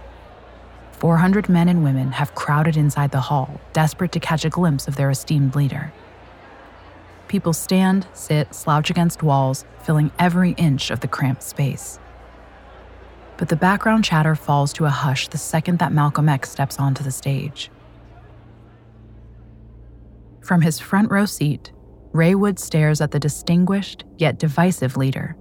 400 0.94 1.48
men 1.50 1.70
and 1.70 1.84
women 1.84 2.12
have 2.12 2.36
crowded 2.36 2.75
inside 2.77 3.12
the 3.12 3.22
hall, 3.22 3.60
desperate 3.74 4.12
to 4.13 4.20
catch 4.20 4.46
a 4.46 4.50
glimpse 4.50 4.88
of 4.88 4.96
their 4.96 5.10
esteemed 5.10 5.55
leader. 5.55 5.94
People 7.27 7.53
stand, 7.53 8.08
sit, 8.13 8.53
slouch 8.53 8.89
against 8.89 9.24
walls, 9.24 9.65
filling 9.82 10.12
every 10.20 10.51
inch 10.51 10.91
of 10.91 11.00
the 11.00 11.08
cramped 11.08 11.44
space. 11.44 12.00
But 13.38 13.50
the 13.50 13.55
background 13.55 14.05
chatter 14.05 14.36
falls 14.36 14.72
to 14.74 14.86
a 14.86 14.89
hush 14.89 15.27
the 15.27 15.38
second 15.38 15.79
that 15.79 15.91
Malcolm 15.91 16.29
X 16.29 16.50
steps 16.50 16.79
onto 16.79 17.03
the 17.03 17.12
stage. 17.12 17.70
From 20.41 20.62
his 20.62 20.79
front 20.79 21.12
row 21.12 21.25
seat, 21.25 21.72
Ray 22.13 22.36
Wood 22.36 22.60
stares 22.60 23.01
at 23.01 23.12
the 23.12 23.20
distinguished 23.20 24.05
yet 24.17 24.39
divisive 24.39 24.96
leader. 24.96 25.36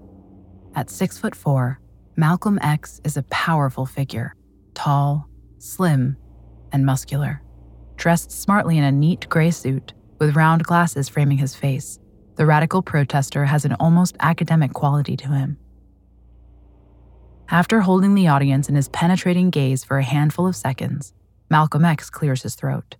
At 0.74 0.90
six 0.90 1.18
foot 1.18 1.36
four, 1.36 1.78
Malcolm 2.16 2.58
X 2.62 3.00
is 3.04 3.16
a 3.16 3.22
powerful 3.24 3.86
figure, 3.86 4.34
tall, 4.72 5.28
slim, 5.58 6.16
and 6.72 6.84
muscular. 6.84 7.42
Dressed 7.96 8.32
smartly 8.32 8.76
in 8.76 8.84
a 8.84 8.90
neat 8.90 9.28
gray 9.28 9.52
suit, 9.52 9.92
with 10.24 10.36
round 10.36 10.64
glasses 10.64 11.06
framing 11.10 11.36
his 11.36 11.54
face, 11.54 11.98
the 12.36 12.46
radical 12.46 12.80
protester 12.80 13.44
has 13.44 13.66
an 13.66 13.74
almost 13.74 14.16
academic 14.20 14.72
quality 14.72 15.18
to 15.18 15.28
him. 15.28 15.58
After 17.50 17.82
holding 17.82 18.14
the 18.14 18.28
audience 18.28 18.70
in 18.70 18.74
his 18.74 18.88
penetrating 18.88 19.50
gaze 19.50 19.84
for 19.84 19.98
a 19.98 20.02
handful 20.02 20.46
of 20.46 20.56
seconds, 20.56 21.12
Malcolm 21.50 21.84
X 21.84 22.08
clears 22.08 22.42
his 22.42 22.54
throat. 22.54 22.96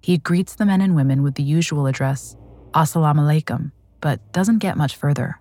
He 0.00 0.16
greets 0.16 0.54
the 0.54 0.64
men 0.64 0.80
and 0.80 0.96
women 0.96 1.22
with 1.22 1.34
the 1.34 1.42
usual 1.42 1.86
address, 1.86 2.34
Assalamu 2.72 3.20
alaikum, 3.20 3.70
but 4.00 4.32
doesn't 4.32 4.60
get 4.60 4.78
much 4.78 4.96
further. 4.96 5.38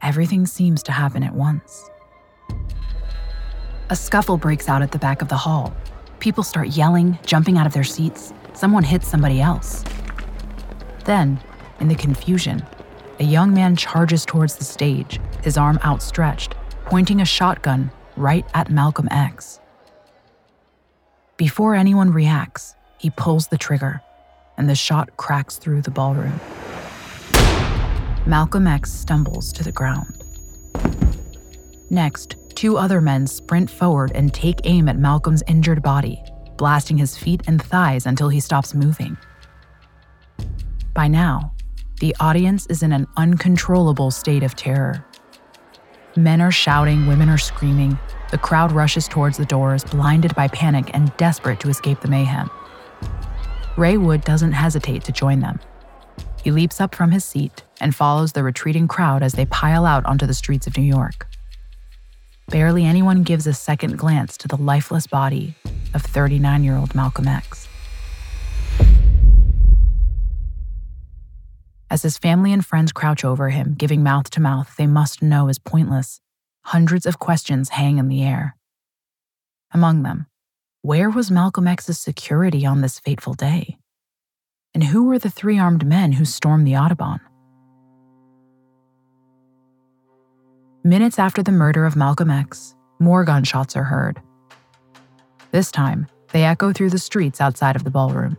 Everything 0.00 0.46
seems 0.46 0.84
to 0.84 0.92
happen 0.92 1.24
at 1.24 1.34
once. 1.34 1.90
A 3.90 3.96
scuffle 3.96 4.36
breaks 4.36 4.68
out 4.68 4.82
at 4.82 4.92
the 4.92 5.00
back 5.00 5.20
of 5.20 5.28
the 5.28 5.36
hall. 5.36 5.74
People 6.20 6.44
start 6.44 6.68
yelling, 6.68 7.18
jumping 7.26 7.58
out 7.58 7.66
of 7.66 7.72
their 7.72 7.82
seats. 7.82 8.32
Someone 8.54 8.84
hits 8.84 9.08
somebody 9.08 9.40
else. 9.40 9.84
Then, 11.04 11.40
in 11.80 11.88
the 11.88 11.94
confusion, 11.94 12.64
a 13.20 13.24
young 13.24 13.52
man 13.52 13.76
charges 13.76 14.24
towards 14.24 14.56
the 14.56 14.64
stage, 14.64 15.20
his 15.42 15.58
arm 15.58 15.78
outstretched, 15.84 16.54
pointing 16.86 17.20
a 17.20 17.24
shotgun 17.24 17.90
right 18.16 18.46
at 18.54 18.70
Malcolm 18.70 19.08
X. 19.10 19.60
Before 21.36 21.74
anyone 21.74 22.12
reacts, 22.12 22.74
he 22.96 23.10
pulls 23.10 23.48
the 23.48 23.58
trigger, 23.58 24.00
and 24.56 24.68
the 24.68 24.74
shot 24.74 25.16
cracks 25.16 25.56
through 25.56 25.82
the 25.82 25.90
ballroom. 25.90 26.40
Malcolm 28.26 28.66
X 28.66 28.92
stumbles 28.92 29.52
to 29.52 29.62
the 29.64 29.72
ground. 29.72 30.24
Next, 31.90 32.36
two 32.54 32.78
other 32.78 33.00
men 33.00 33.26
sprint 33.26 33.68
forward 33.68 34.12
and 34.14 34.32
take 34.32 34.60
aim 34.64 34.88
at 34.88 34.96
Malcolm's 34.96 35.42
injured 35.46 35.82
body, 35.82 36.22
blasting 36.56 36.98
his 36.98 37.16
feet 37.16 37.42
and 37.46 37.62
thighs 37.62 38.06
until 38.06 38.28
he 38.28 38.40
stops 38.40 38.74
moving. 38.74 39.16
By 40.94 41.08
now, 41.08 41.52
the 42.00 42.14
audience 42.20 42.66
is 42.66 42.82
in 42.82 42.92
an 42.92 43.06
uncontrollable 43.16 44.10
state 44.10 44.42
of 44.42 44.54
terror. 44.54 45.04
Men 46.16 46.40
are 46.40 46.50
shouting, 46.50 47.06
women 47.06 47.28
are 47.28 47.38
screaming. 47.38 47.98
The 48.30 48.38
crowd 48.38 48.72
rushes 48.72 49.08
towards 49.08 49.36
the 49.36 49.44
doors, 49.44 49.84
blinded 49.84 50.34
by 50.34 50.48
panic 50.48 50.90
and 50.94 51.16
desperate 51.16 51.60
to 51.60 51.68
escape 51.68 52.00
the 52.00 52.08
mayhem. 52.08 52.50
Ray 53.76 53.96
Wood 53.96 54.22
doesn't 54.22 54.52
hesitate 54.52 55.02
to 55.04 55.12
join 55.12 55.40
them. 55.40 55.58
He 56.42 56.50
leaps 56.50 56.80
up 56.80 56.94
from 56.94 57.10
his 57.10 57.24
seat 57.24 57.64
and 57.80 57.94
follows 57.94 58.32
the 58.32 58.44
retreating 58.44 58.86
crowd 58.86 59.22
as 59.22 59.32
they 59.32 59.46
pile 59.46 59.86
out 59.86 60.04
onto 60.06 60.26
the 60.26 60.34
streets 60.34 60.66
of 60.66 60.76
New 60.76 60.84
York. 60.84 61.26
Barely 62.48 62.84
anyone 62.84 63.22
gives 63.22 63.46
a 63.46 63.54
second 63.54 63.96
glance 63.96 64.36
to 64.38 64.48
the 64.48 64.56
lifeless 64.56 65.06
body 65.06 65.54
of 65.94 66.02
39 66.02 66.62
year 66.64 66.76
old 66.76 66.94
Malcolm 66.94 67.26
X. 67.26 67.68
As 71.90 72.02
his 72.02 72.18
family 72.18 72.52
and 72.52 72.64
friends 72.64 72.92
crouch 72.92 73.24
over 73.24 73.50
him, 73.50 73.74
giving 73.78 74.02
mouth 74.02 74.28
to 74.30 74.40
mouth 74.40 74.74
they 74.76 74.86
must 74.86 75.22
know 75.22 75.48
is 75.48 75.58
pointless, 75.58 76.20
hundreds 76.64 77.06
of 77.06 77.18
questions 77.18 77.70
hang 77.70 77.98
in 77.98 78.08
the 78.08 78.22
air. 78.22 78.56
Among 79.72 80.02
them, 80.02 80.26
where 80.82 81.08
was 81.08 81.30
Malcolm 81.30 81.66
X's 81.66 81.98
security 81.98 82.66
on 82.66 82.80
this 82.80 82.98
fateful 82.98 83.34
day? 83.34 83.78
And 84.74 84.84
who 84.84 85.04
were 85.04 85.18
the 85.18 85.30
three 85.30 85.58
armed 85.58 85.86
men 85.86 86.12
who 86.12 86.24
stormed 86.24 86.66
the 86.66 86.76
Audubon? 86.76 87.20
Minutes 90.86 91.18
after 91.18 91.42
the 91.42 91.50
murder 91.50 91.86
of 91.86 91.96
Malcolm 91.96 92.30
X, 92.30 92.74
more 92.98 93.24
gunshots 93.24 93.74
are 93.74 93.84
heard. 93.84 94.20
This 95.50 95.70
time, 95.70 96.06
they 96.32 96.44
echo 96.44 96.74
through 96.74 96.90
the 96.90 96.98
streets 96.98 97.40
outside 97.40 97.74
of 97.74 97.84
the 97.84 97.90
ballroom. 97.90 98.36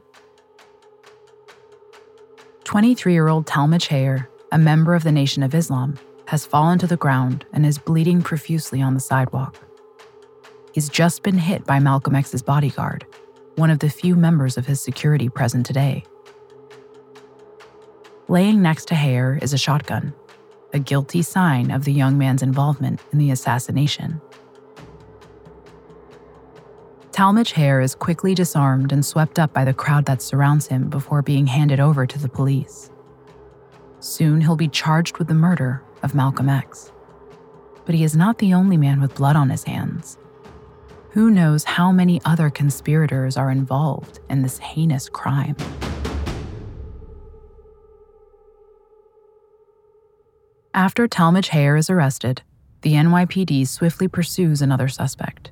23 2.64 3.14
year 3.14 3.30
old 3.30 3.48
Talmadge 3.48 3.88
Hayer, 3.88 4.30
a 4.52 4.60
member 4.60 4.94
of 4.94 5.02
the 5.02 5.12
Nation 5.12 5.42
of 5.42 5.56
Islam, 5.56 5.98
has 6.28 6.46
fallen 6.46 6.78
to 6.78 6.86
the 6.86 6.98
ground 6.98 7.48
and 7.52 7.66
is 7.66 7.80
bleeding 7.80 8.22
profusely 8.22 8.80
on 8.80 8.94
the 8.94 9.00
sidewalk. 9.00 9.56
He's 10.72 10.88
just 10.88 11.24
been 11.24 11.40
hit 11.40 11.66
by 11.66 11.80
Malcolm 11.80 12.14
X's 12.14 12.44
bodyguard, 12.44 13.08
one 13.56 13.72
of 13.72 13.80
the 13.80 13.90
few 13.90 14.16
members 14.16 14.56
of 14.56 14.68
his 14.68 14.80
security 14.80 15.30
present 15.30 15.66
today. 15.66 16.04
Laying 18.28 18.62
next 18.62 18.88
to 18.90 18.96
Hayer 18.96 19.40
is 19.42 19.52
a 19.52 19.58
shotgun, 19.58 20.14
a 20.75 20.79
guilty 20.79 21.22
sign 21.22 21.72
of 21.72 21.86
the 21.86 21.94
young 21.94 22.17
man's 22.17 22.44
involvement 22.44 23.00
in 23.13 23.17
the 23.17 23.32
assassination. 23.32 24.22
Talmadge 27.13 27.53
Hayer 27.53 27.79
is 27.79 27.96
quickly 27.96 28.36
disarmed 28.36 28.91
and 28.91 29.05
swept 29.05 29.39
up 29.39 29.53
by 29.53 29.63
the 29.63 29.74
crowd 29.74 30.03
that 30.05 30.22
surrounds 30.22 30.67
him 30.67 30.89
before 30.89 31.22
being 31.22 31.48
handed 31.48 31.79
over 31.79 32.05
to 32.05 32.20
the 32.20 32.27
police. 32.27 32.91
Soon 34.01 34.41
he'll 34.41 34.58
be 34.58 34.67
charged 34.67 35.17
with 35.17 35.29
the 35.29 35.34
murder 35.34 35.82
of 36.03 36.13
Malcolm 36.13 36.50
X. 36.50 36.91
But 37.86 37.96
he 37.96 38.03
is 38.03 38.17
not 38.17 38.39
the 38.39 38.53
only 38.53 38.75
man 38.75 39.00
with 39.00 39.15
blood 39.15 39.38
on 39.38 39.50
his 39.50 39.63
hands. 39.63 40.17
Who 41.12 41.32
knows 41.32 41.63
how 41.63 41.94
many 41.94 42.20
other 42.25 42.50
conspirators 42.50 43.38
are 43.38 43.50
involved 43.50 44.20
in 44.29 44.41
this 44.41 44.58
heinous 44.58 45.08
crime? 45.08 45.55
After 50.75 51.08
Talmadge 51.08 51.48
Hayer 51.48 51.77
is 51.77 51.89
arrested, 51.89 52.41
the 52.82 52.96
NYPD 52.96 53.65
swiftly 53.65 54.10
pursues 54.10 54.62
another 54.62 54.89
suspect. 54.89 55.50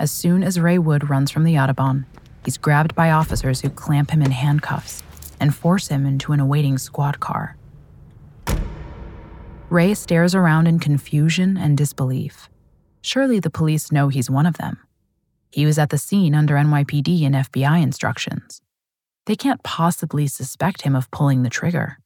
As 0.00 0.10
soon 0.10 0.42
as 0.42 0.58
Ray 0.58 0.78
Wood 0.78 1.10
runs 1.10 1.30
from 1.30 1.44
the 1.44 1.58
Audubon, 1.58 2.06
he's 2.42 2.56
grabbed 2.56 2.94
by 2.94 3.10
officers 3.10 3.60
who 3.60 3.68
clamp 3.68 4.10
him 4.12 4.22
in 4.22 4.30
handcuffs 4.30 5.02
and 5.38 5.54
force 5.54 5.88
him 5.88 6.06
into 6.06 6.32
an 6.32 6.40
awaiting 6.40 6.78
squad 6.78 7.20
car. 7.20 7.58
Ray 9.68 9.92
stares 9.92 10.34
around 10.34 10.66
in 10.66 10.78
confusion 10.78 11.58
and 11.58 11.76
disbelief. 11.76 12.48
Surely 13.02 13.38
the 13.38 13.50
police 13.50 13.92
know 13.92 14.08
he's 14.08 14.30
one 14.30 14.46
of 14.46 14.56
them. 14.56 14.78
He 15.50 15.66
was 15.66 15.78
at 15.78 15.90
the 15.90 15.98
scene 15.98 16.34
under 16.34 16.54
NYPD 16.54 17.26
and 17.26 17.34
FBI 17.34 17.82
instructions. 17.82 18.62
They 19.26 19.36
can't 19.36 19.62
possibly 19.62 20.26
suspect 20.26 20.82
him 20.82 20.96
of 20.96 21.10
pulling 21.10 21.42
the 21.42 21.50
trigger. 21.50 21.98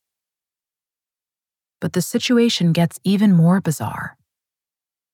But 1.80 1.94
the 1.94 2.02
situation 2.02 2.72
gets 2.72 3.00
even 3.04 3.32
more 3.32 3.60
bizarre. 3.60 4.16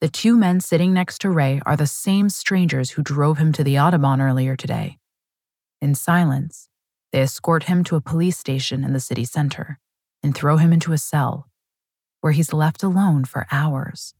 The 0.00 0.08
two 0.08 0.36
men 0.36 0.60
sitting 0.60 0.92
next 0.92 1.20
to 1.22 1.30
Ray 1.30 1.62
are 1.64 1.76
the 1.76 1.86
same 1.86 2.28
strangers 2.28 2.90
who 2.90 3.02
drove 3.02 3.38
him 3.38 3.52
to 3.52 3.64
the 3.64 3.78
Audubon 3.78 4.20
earlier 4.20 4.56
today. 4.56 4.98
In 5.80 5.94
silence, 5.94 6.68
they 7.12 7.22
escort 7.22 7.64
him 7.64 7.82
to 7.84 7.96
a 7.96 8.00
police 8.00 8.36
station 8.36 8.84
in 8.84 8.92
the 8.92 9.00
city 9.00 9.24
center 9.24 9.78
and 10.22 10.34
throw 10.34 10.58
him 10.58 10.72
into 10.72 10.92
a 10.92 10.98
cell, 10.98 11.48
where 12.20 12.32
he's 12.32 12.52
left 12.52 12.82
alone 12.82 13.24
for 13.24 13.46
hours. 13.50 14.12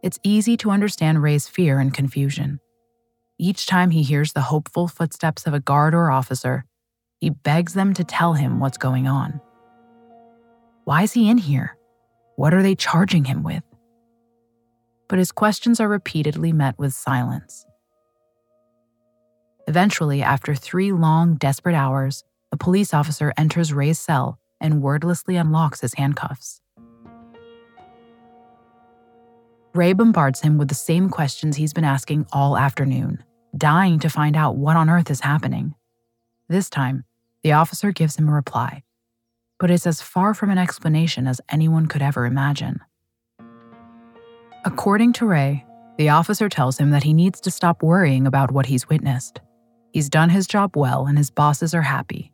It's 0.00 0.20
easy 0.22 0.56
to 0.58 0.70
understand 0.70 1.22
Ray's 1.22 1.48
fear 1.48 1.80
and 1.80 1.92
confusion. 1.92 2.60
Each 3.36 3.66
time 3.66 3.90
he 3.90 4.02
hears 4.02 4.32
the 4.32 4.42
hopeful 4.42 4.86
footsteps 4.86 5.44
of 5.46 5.54
a 5.54 5.60
guard 5.60 5.92
or 5.92 6.12
officer, 6.12 6.66
he 7.20 7.30
begs 7.30 7.74
them 7.74 7.94
to 7.94 8.04
tell 8.04 8.34
him 8.34 8.60
what's 8.60 8.78
going 8.78 9.06
on. 9.06 9.40
Why 10.84 11.02
is 11.02 11.12
he 11.12 11.28
in 11.28 11.38
here? 11.38 11.76
What 12.36 12.54
are 12.54 12.62
they 12.62 12.74
charging 12.74 13.24
him 13.24 13.42
with? 13.42 13.62
But 15.08 15.18
his 15.18 15.32
questions 15.32 15.80
are 15.80 15.88
repeatedly 15.88 16.52
met 16.52 16.78
with 16.78 16.94
silence. 16.94 17.66
Eventually, 19.66 20.22
after 20.22 20.54
three 20.54 20.92
long, 20.92 21.34
desperate 21.34 21.74
hours, 21.74 22.24
a 22.52 22.56
police 22.56 22.94
officer 22.94 23.32
enters 23.36 23.72
Ray's 23.72 23.98
cell 23.98 24.38
and 24.60 24.82
wordlessly 24.82 25.36
unlocks 25.36 25.80
his 25.80 25.94
handcuffs. 25.94 26.60
Ray 29.74 29.92
bombards 29.92 30.40
him 30.40 30.56
with 30.58 30.68
the 30.68 30.74
same 30.74 31.10
questions 31.10 31.56
he's 31.56 31.74
been 31.74 31.84
asking 31.84 32.26
all 32.32 32.56
afternoon, 32.56 33.22
dying 33.56 33.98
to 33.98 34.08
find 34.08 34.36
out 34.36 34.56
what 34.56 34.76
on 34.76 34.88
earth 34.88 35.10
is 35.10 35.20
happening. 35.20 35.74
This 36.48 36.70
time, 36.70 37.04
the 37.48 37.54
officer 37.54 37.92
gives 37.92 38.16
him 38.16 38.28
a 38.28 38.32
reply, 38.32 38.82
but 39.58 39.70
it's 39.70 39.86
as 39.86 40.02
far 40.02 40.34
from 40.34 40.50
an 40.50 40.58
explanation 40.58 41.26
as 41.26 41.40
anyone 41.48 41.86
could 41.86 42.02
ever 42.02 42.26
imagine. 42.26 42.78
According 44.66 45.14
to 45.14 45.24
Ray, 45.24 45.64
the 45.96 46.10
officer 46.10 46.50
tells 46.50 46.76
him 46.76 46.90
that 46.90 47.04
he 47.04 47.14
needs 47.14 47.40
to 47.40 47.50
stop 47.50 47.82
worrying 47.82 48.26
about 48.26 48.50
what 48.50 48.66
he's 48.66 48.90
witnessed. 48.90 49.40
He's 49.94 50.10
done 50.10 50.28
his 50.28 50.46
job 50.46 50.76
well 50.76 51.06
and 51.06 51.16
his 51.16 51.30
bosses 51.30 51.72
are 51.72 51.88
happy. 51.96 52.32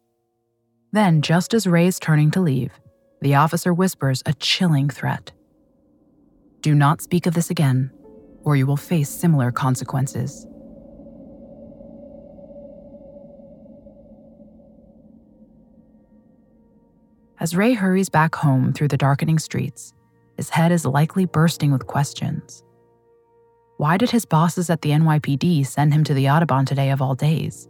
Then, 0.91 1.23
just 1.23 1.55
as 1.55 1.65
Ray 1.65 1.87
is 1.87 2.01
turning 2.01 2.33
to 2.33 2.41
leave, 2.41 2.73
the 3.21 3.37
officer 3.37 3.73
whispers 3.73 4.21
a 4.27 4.35
chilling 4.35 4.91
threat 4.91 5.31
Do 6.61 6.75
not 6.75 7.03
speak 7.03 7.27
of 7.27 7.35
this 7.35 7.51
again, 7.51 7.93
or 8.43 8.57
you 8.57 8.67
will 8.67 8.77
face 8.77 9.11
similar 9.11 9.53
consequences. 9.53 10.45
As 17.41 17.57
Ray 17.57 17.73
hurries 17.73 18.09
back 18.09 18.35
home 18.37 18.73
through 18.73 18.89
the 18.89 18.97
darkening 18.97 19.39
streets, 19.39 19.93
his 20.37 20.51
head 20.51 20.71
is 20.71 20.85
likely 20.85 21.27
bursting 21.27 21.73
with 21.73 21.87
questions. 21.87 22.63
Why 23.77 23.97
did 23.97 24.11
his 24.11 24.25
bosses 24.25 24.71
at 24.71 24.83
the 24.83 24.91
NYPD 24.91 25.67
send 25.67 25.93
him 25.93 26.05
to 26.05 26.15
the 26.15 26.29
Audubon 26.29 26.65
today 26.65 26.91
of 26.91 27.03
all 27.03 27.17
days? 27.17 27.69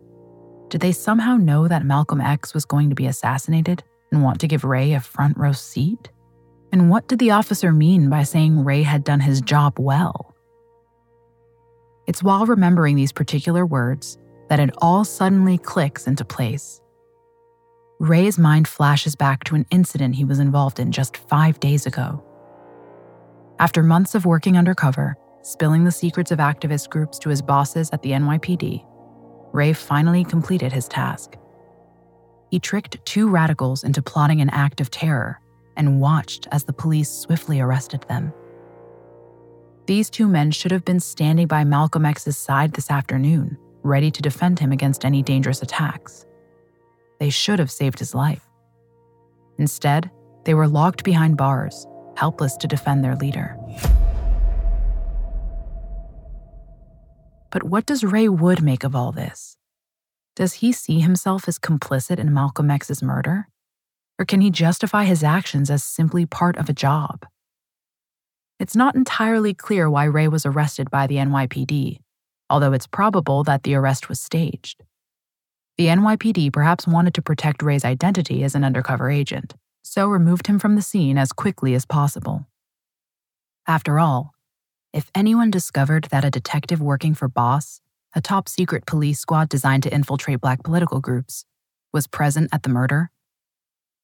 Did 0.68 0.82
they 0.82 0.92
somehow 0.92 1.36
know 1.36 1.66
that 1.66 1.84
Malcolm 1.84 2.20
X 2.20 2.52
was 2.52 2.66
going 2.66 2.90
to 2.90 2.94
be 2.94 3.06
assassinated 3.06 3.82
and 4.12 4.22
want 4.22 4.40
to 4.40 4.48
give 4.48 4.64
Ray 4.64 4.92
a 4.92 5.00
front 5.00 5.36
row 5.38 5.52
seat? 5.52 6.10
And 6.70 6.90
what 6.90 7.08
did 7.08 7.18
the 7.18 7.30
officer 7.30 7.72
mean 7.72 8.10
by 8.10 8.22
saying 8.22 8.64
Ray 8.64 8.82
had 8.82 9.02
done 9.02 9.20
his 9.20 9.40
job 9.40 9.78
well? 9.78 10.34
It's 12.06 12.22
while 12.22 12.44
remembering 12.44 12.96
these 12.96 13.12
particular 13.12 13.64
words 13.64 14.18
that 14.50 14.60
it 14.60 14.70
all 14.78 15.04
suddenly 15.04 15.56
clicks 15.56 16.06
into 16.06 16.24
place. 16.24 16.82
Ray's 18.00 18.38
mind 18.38 18.66
flashes 18.66 19.14
back 19.14 19.44
to 19.44 19.54
an 19.54 19.66
incident 19.70 20.16
he 20.16 20.24
was 20.24 20.40
involved 20.40 20.80
in 20.80 20.90
just 20.90 21.16
five 21.16 21.60
days 21.60 21.86
ago. 21.86 22.22
After 23.60 23.84
months 23.84 24.16
of 24.16 24.26
working 24.26 24.58
undercover, 24.58 25.16
spilling 25.42 25.84
the 25.84 25.92
secrets 25.92 26.32
of 26.32 26.40
activist 26.40 26.90
groups 26.90 27.18
to 27.20 27.28
his 27.28 27.40
bosses 27.40 27.90
at 27.92 28.02
the 28.02 28.10
NYPD, 28.10 28.84
Ray 29.52 29.72
finally 29.72 30.24
completed 30.24 30.72
his 30.72 30.88
task. 30.88 31.36
He 32.50 32.58
tricked 32.58 33.04
two 33.04 33.28
radicals 33.28 33.84
into 33.84 34.02
plotting 34.02 34.40
an 34.40 34.50
act 34.50 34.80
of 34.80 34.90
terror 34.90 35.40
and 35.76 36.00
watched 36.00 36.48
as 36.50 36.64
the 36.64 36.72
police 36.72 37.10
swiftly 37.10 37.60
arrested 37.60 38.04
them. 38.08 38.32
These 39.86 40.10
two 40.10 40.26
men 40.26 40.50
should 40.50 40.72
have 40.72 40.84
been 40.84 41.00
standing 41.00 41.46
by 41.46 41.62
Malcolm 41.62 42.06
X's 42.06 42.36
side 42.36 42.72
this 42.72 42.90
afternoon, 42.90 43.56
ready 43.82 44.10
to 44.10 44.22
defend 44.22 44.58
him 44.58 44.72
against 44.72 45.04
any 45.04 45.22
dangerous 45.22 45.62
attacks. 45.62 46.26
They 47.18 47.30
should 47.30 47.58
have 47.58 47.70
saved 47.70 47.98
his 47.98 48.14
life. 48.14 48.48
Instead, 49.58 50.10
they 50.44 50.54
were 50.54 50.68
locked 50.68 51.04
behind 51.04 51.36
bars, 51.36 51.86
helpless 52.16 52.56
to 52.58 52.68
defend 52.68 53.02
their 53.02 53.16
leader. 53.16 53.56
But 57.50 57.62
what 57.62 57.86
does 57.86 58.02
Ray 58.02 58.28
Wood 58.28 58.62
make 58.62 58.82
of 58.82 58.96
all 58.96 59.12
this? 59.12 59.56
Does 60.34 60.54
he 60.54 60.72
see 60.72 60.98
himself 60.98 61.46
as 61.46 61.58
complicit 61.58 62.18
in 62.18 62.34
Malcolm 62.34 62.70
X's 62.70 63.02
murder? 63.02 63.48
Or 64.18 64.24
can 64.24 64.40
he 64.40 64.50
justify 64.50 65.04
his 65.04 65.22
actions 65.22 65.70
as 65.70 65.84
simply 65.84 66.26
part 66.26 66.56
of 66.56 66.68
a 66.68 66.72
job? 66.72 67.26
It's 68.58 68.76
not 68.76 68.94
entirely 68.94 69.54
clear 69.54 69.88
why 69.88 70.04
Ray 70.04 70.28
was 70.28 70.46
arrested 70.46 70.90
by 70.90 71.06
the 71.06 71.16
NYPD, 71.16 71.98
although 72.50 72.72
it's 72.72 72.86
probable 72.86 73.44
that 73.44 73.62
the 73.62 73.74
arrest 73.74 74.08
was 74.08 74.20
staged. 74.20 74.82
The 75.76 75.86
NYPD 75.86 76.52
perhaps 76.52 76.86
wanted 76.86 77.14
to 77.14 77.22
protect 77.22 77.62
Ray's 77.62 77.84
identity 77.84 78.44
as 78.44 78.54
an 78.54 78.62
undercover 78.62 79.10
agent, 79.10 79.54
so 79.82 80.06
removed 80.08 80.46
him 80.46 80.60
from 80.60 80.76
the 80.76 80.82
scene 80.82 81.18
as 81.18 81.32
quickly 81.32 81.74
as 81.74 81.84
possible. 81.84 82.46
After 83.66 83.98
all, 83.98 84.34
if 84.92 85.10
anyone 85.16 85.50
discovered 85.50 86.04
that 86.12 86.24
a 86.24 86.30
detective 86.30 86.80
working 86.80 87.14
for 87.14 87.26
Boss, 87.26 87.80
a 88.14 88.20
top 88.20 88.48
secret 88.48 88.86
police 88.86 89.18
squad 89.18 89.48
designed 89.48 89.82
to 89.82 89.92
infiltrate 89.92 90.40
black 90.40 90.62
political 90.62 91.00
groups, 91.00 91.44
was 91.92 92.06
present 92.06 92.50
at 92.52 92.62
the 92.62 92.68
murder, 92.68 93.10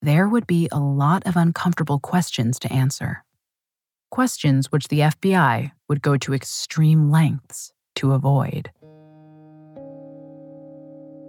there 0.02 0.28
would 0.28 0.48
be 0.48 0.68
a 0.72 0.80
lot 0.80 1.24
of 1.26 1.36
uncomfortable 1.36 2.00
questions 2.00 2.58
to 2.58 2.72
answer. 2.72 3.24
Questions 4.10 4.72
which 4.72 4.88
the 4.88 5.00
FBI 5.00 5.70
would 5.88 6.02
go 6.02 6.16
to 6.16 6.34
extreme 6.34 7.12
lengths 7.12 7.72
to 7.94 8.12
avoid. 8.12 8.72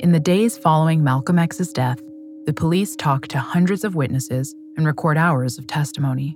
In 0.01 0.13
the 0.13 0.19
days 0.19 0.57
following 0.57 1.03
Malcolm 1.03 1.37
X's 1.37 1.71
death, 1.71 2.01
the 2.47 2.53
police 2.53 2.95
talk 2.95 3.27
to 3.27 3.37
hundreds 3.37 3.83
of 3.83 3.93
witnesses 3.93 4.55
and 4.75 4.83
record 4.83 5.15
hours 5.15 5.59
of 5.59 5.67
testimony. 5.67 6.35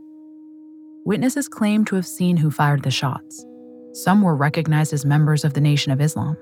Witnesses 1.04 1.48
claim 1.48 1.84
to 1.86 1.96
have 1.96 2.06
seen 2.06 2.38
who 2.38 2.52
fired 2.52 2.84
the 2.84 2.92
shots. 2.92 3.44
Some 3.92 4.22
were 4.22 4.36
recognized 4.36 4.94
as 4.94 5.04
members 5.04 5.44
of 5.44 5.56
the 5.56 5.62
Nation 5.62 5.92
of 5.92 6.00
Islam, 6.00 6.38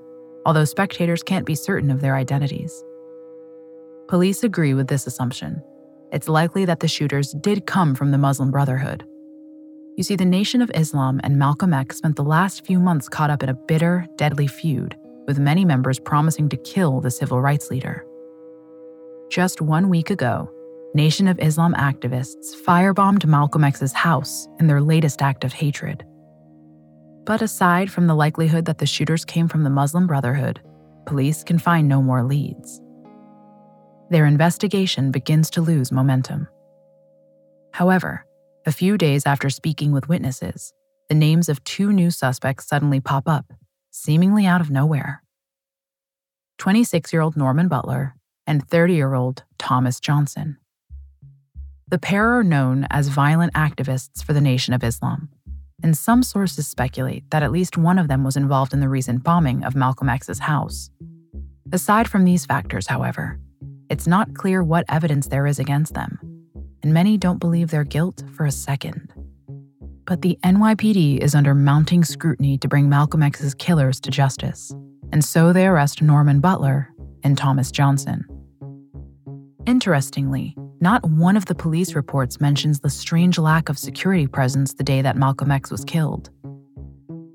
although 0.46 0.66
spectators 0.66 1.24
can't 1.24 1.46
be 1.46 1.56
certain 1.56 1.92
of 1.92 2.02
their 2.02 2.18
identities. 2.18 2.84
Police 4.10 4.44
agree 4.44 4.74
with 4.74 4.90
this 4.90 5.08
assumption. 5.08 5.62
It's 6.12 6.28
likely 6.28 6.66
that 6.66 6.82
the 6.82 6.90
shooters 6.90 7.32
did 7.40 7.66
come 7.66 7.96
from 7.96 8.12
the 8.12 8.18
Muslim 8.18 8.52
Brotherhood. 8.52 9.06
You 9.96 10.04
see, 10.04 10.18
the 10.18 10.26
Nation 10.26 10.62
of 10.62 10.70
Islam 10.76 11.22
and 11.24 11.40
Malcolm 11.40 11.74
X 11.74 12.00
spent 12.00 12.18
the 12.18 12.24
last 12.26 12.66
few 12.66 12.82
months 12.82 13.08
caught 13.08 13.30
up 13.30 13.44
in 13.44 13.48
a 13.48 13.54
bitter, 13.54 14.08
deadly 14.18 14.48
feud 14.48 14.98
with 15.28 15.40
many 15.40 15.66
members 15.66 16.00
promising 16.00 16.50
to 16.50 16.58
kill 16.58 17.02
the 17.02 17.12
civil 17.12 17.42
rights 17.42 17.70
leader. 17.70 18.06
Just 19.30 19.62
one 19.62 19.90
week 19.90 20.10
ago, 20.10 20.50
Nation 20.96 21.28
of 21.28 21.40
Islam 21.40 21.74
activists 21.74 22.56
firebombed 22.66 23.26
Malcolm 23.26 23.64
X's 23.64 23.94
house 23.94 24.48
in 24.60 24.68
their 24.68 24.82
latest 24.82 25.22
act 25.22 25.44
of 25.44 25.52
hatred. 25.52 26.06
But 27.26 27.42
aside 27.42 27.92
from 27.92 28.06
the 28.06 28.16
likelihood 28.16 28.66
that 28.66 28.78
the 28.78 28.86
shooters 28.86 29.26
came 29.26 29.48
from 29.48 29.64
the 29.64 29.70
Muslim 29.70 30.06
Brotherhood, 30.06 30.62
police 31.08 31.44
can 31.44 31.58
find 31.58 31.88
no 31.88 32.02
more 32.02 32.24
leads. 32.24 32.80
Their 34.12 34.26
investigation 34.28 35.10
begins 35.10 35.50
to 35.52 35.62
lose 35.62 35.92
momentum. 35.92 36.48
However, 37.72 38.26
a 38.66 38.72
few 38.72 38.98
days 38.98 39.26
after 39.26 39.50
speaking 39.50 39.92
with 39.92 40.08
witnesses, 40.08 40.74
the 41.10 41.16
names 41.16 41.50
of 41.50 41.64
two 41.64 41.92
new 41.92 42.12
suspects 42.12 42.68
suddenly 42.68 43.00
pop 43.00 43.28
up 43.28 43.52
seemingly 43.94 44.48
out 44.48 44.60
of 44.60 44.72
nowhere 44.72 45.22
26 46.58 47.14
year 47.14 47.22
old 47.22 47.38
Norman 47.38 47.68
Butler 47.68 48.16
and 48.48 48.68
30 48.68 48.96
year 48.96 49.14
old 49.14 49.44
Thomas 49.60 50.00
Johnson. 50.00 50.58
The 51.88 52.00
pair 52.00 52.32
are 52.40 52.44
known 52.44 52.88
as 52.90 53.10
violent 53.10 53.54
activists 53.54 54.24
for 54.24 54.34
the 54.34 54.42
Nation 54.42 54.74
of 54.74 54.84
Islam, 54.84 55.30
and 55.84 55.96
some 55.96 56.24
sources 56.24 56.68
speculate 56.68 57.30
that 57.30 57.44
at 57.44 57.52
least 57.52 57.78
one 57.78 58.00
of 58.00 58.08
them 58.08 58.24
was 58.24 58.36
involved 58.36 58.74
in 58.74 58.80
the 58.80 58.90
recent 58.90 59.24
bombing 59.24 59.64
of 59.64 59.76
Malcolm 59.76 60.10
X's 60.10 60.40
house. 60.40 60.90
Aside 61.72 62.10
from 62.10 62.26
these 62.26 62.48
factors, 62.48 62.88
however, 62.88 63.40
it's 63.92 64.08
not 64.08 64.34
clear 64.34 64.64
what 64.64 64.86
evidence 64.90 65.28
there 65.28 65.46
is 65.46 65.60
against 65.60 65.94
them, 65.94 66.18
and 66.82 66.96
many 66.96 67.16
don't 67.16 67.40
believe 67.40 67.70
their 67.70 67.84
guilt 67.84 68.24
for 68.36 68.48
a 68.48 68.52
second. 68.52 69.14
But 70.06 70.22
the 70.22 70.38
NYPD 70.44 71.20
is 71.20 71.34
under 71.34 71.56
mounting 71.56 72.04
scrutiny 72.04 72.58
to 72.58 72.68
bring 72.68 72.90
Malcolm 72.90 73.24
X's 73.24 73.54
killers 73.54 74.00
to 74.02 74.12
justice, 74.12 74.74
and 75.12 75.24
so 75.24 75.54
they 75.54 75.66
arrest 75.66 76.02
Norman 76.02 76.40
Butler 76.40 76.94
and 77.24 77.38
Thomas 77.38 77.72
Johnson. 77.72 78.26
Interestingly, 79.66 80.56
not 80.82 81.10
one 81.10 81.38
of 81.38 81.46
the 81.46 81.56
police 81.56 81.96
reports 81.96 82.42
mentions 82.42 82.82
the 82.82 82.90
strange 82.90 83.38
lack 83.38 83.70
of 83.70 83.80
security 83.80 84.28
presence 84.28 84.74
the 84.74 84.84
day 84.84 85.02
that 85.02 85.16
Malcolm 85.16 85.52
X 85.52 85.72
was 85.72 85.86
killed. 85.86 86.30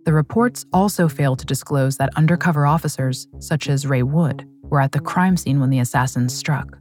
The 0.05 0.13
reports 0.13 0.67
also 0.73 1.09
fail 1.09 1.37
to 1.37 1.47
disclose 1.47 1.97
that 1.97 2.11
undercover 2.17 2.67
officers, 2.67 3.27
such 3.39 3.71
as 3.71 3.87
Ray 3.87 4.03
Wood, 4.03 4.47
were 4.65 4.81
at 4.81 4.93
the 4.93 5.01
crime 5.01 5.39
scene 5.39 5.61
when 5.61 5.71
the 5.71 5.79
assassins 5.79 6.35
struck. 6.35 6.79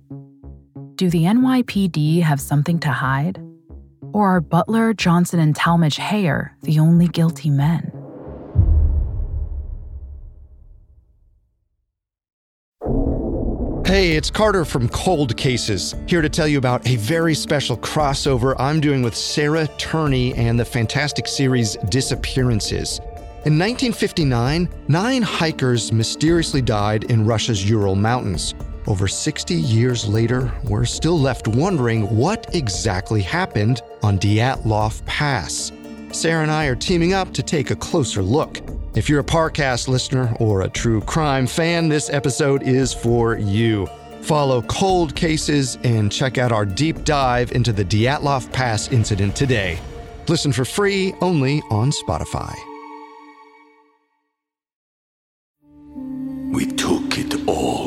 Do 0.95 1.09
the 1.09 1.23
NYPD 1.23 2.21
have 2.23 2.41
something 2.41 2.79
to 2.79 2.89
hide? 2.89 3.41
Or 4.13 4.35
are 4.35 4.41
Butler, 4.41 4.93
Johnson, 4.93 5.39
and 5.39 5.55
Talmadge 5.55 5.97
Hayer 5.97 6.55
the 6.63 6.79
only 6.79 7.07
guilty 7.07 7.49
men? 7.49 7.91
Hey, 13.87 14.17
it's 14.17 14.29
Carter 14.29 14.65
from 14.65 14.89
Cold 14.89 15.37
Cases, 15.37 15.95
here 16.07 16.21
to 16.21 16.27
tell 16.27 16.45
you 16.45 16.57
about 16.57 16.85
a 16.85 16.97
very 16.97 17.33
special 17.33 17.77
crossover 17.77 18.53
I'm 18.59 18.81
doing 18.81 19.01
with 19.01 19.15
Sarah 19.15 19.65
Turney 19.77 20.33
and 20.33 20.59
the 20.59 20.65
fantastic 20.65 21.25
series 21.25 21.77
Disappearances. 21.89 22.99
In 23.45 23.57
1959, 23.57 24.67
nine 24.89 25.21
hikers 25.21 25.93
mysteriously 25.93 26.61
died 26.61 27.05
in 27.05 27.25
Russia's 27.25 27.69
Ural 27.69 27.95
Mountains. 27.95 28.55
Over 28.87 29.09
60 29.09 29.53
years 29.53 30.07
later, 30.07 30.49
we're 30.63 30.85
still 30.85 31.19
left 31.19 31.45
wondering 31.45 32.03
what 32.15 32.55
exactly 32.55 33.21
happened 33.21 33.81
on 34.01 34.17
Dyatlov 34.17 35.05
Pass. 35.05 35.73
Sarah 36.13 36.43
and 36.43 36.51
I 36.51 36.67
are 36.67 36.75
teaming 36.75 37.11
up 37.11 37.33
to 37.33 37.43
take 37.43 37.69
a 37.69 37.75
closer 37.75 38.21
look. 38.21 38.61
If 38.95 39.09
you're 39.09 39.19
a 39.19 39.25
Parcast 39.25 39.89
listener 39.89 40.33
or 40.39 40.61
a 40.61 40.69
true 40.69 41.01
crime 41.01 41.47
fan, 41.47 41.89
this 41.89 42.09
episode 42.09 42.63
is 42.63 42.93
for 42.93 43.37
you. 43.37 43.87
Follow 44.21 44.61
Cold 44.63 45.13
Cases 45.15 45.77
and 45.83 46.09
check 46.09 46.37
out 46.37 46.53
our 46.53 46.65
deep 46.65 47.03
dive 47.03 47.51
into 47.51 47.73
the 47.73 47.83
Dyatlov 47.83 48.51
Pass 48.53 48.89
incident 48.93 49.35
today. 49.35 49.79
Listen 50.29 50.53
for 50.53 50.63
free 50.63 51.13
only 51.19 51.61
on 51.69 51.91
Spotify. 51.91 52.55
We 56.53 56.67
took 56.67 57.17
it 57.17 57.47
all. 57.47 57.86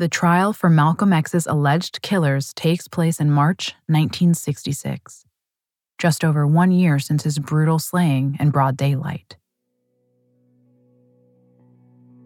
The 0.00 0.08
trial 0.08 0.54
for 0.54 0.70
Malcolm 0.70 1.12
X's 1.12 1.46
alleged 1.46 2.00
killers 2.00 2.54
takes 2.54 2.88
place 2.88 3.20
in 3.20 3.30
March 3.30 3.74
1966, 3.88 5.26
just 5.98 6.24
over 6.24 6.46
one 6.46 6.72
year 6.72 6.98
since 6.98 7.22
his 7.22 7.38
brutal 7.38 7.78
slaying 7.78 8.38
in 8.40 8.48
broad 8.48 8.78
daylight. 8.78 9.36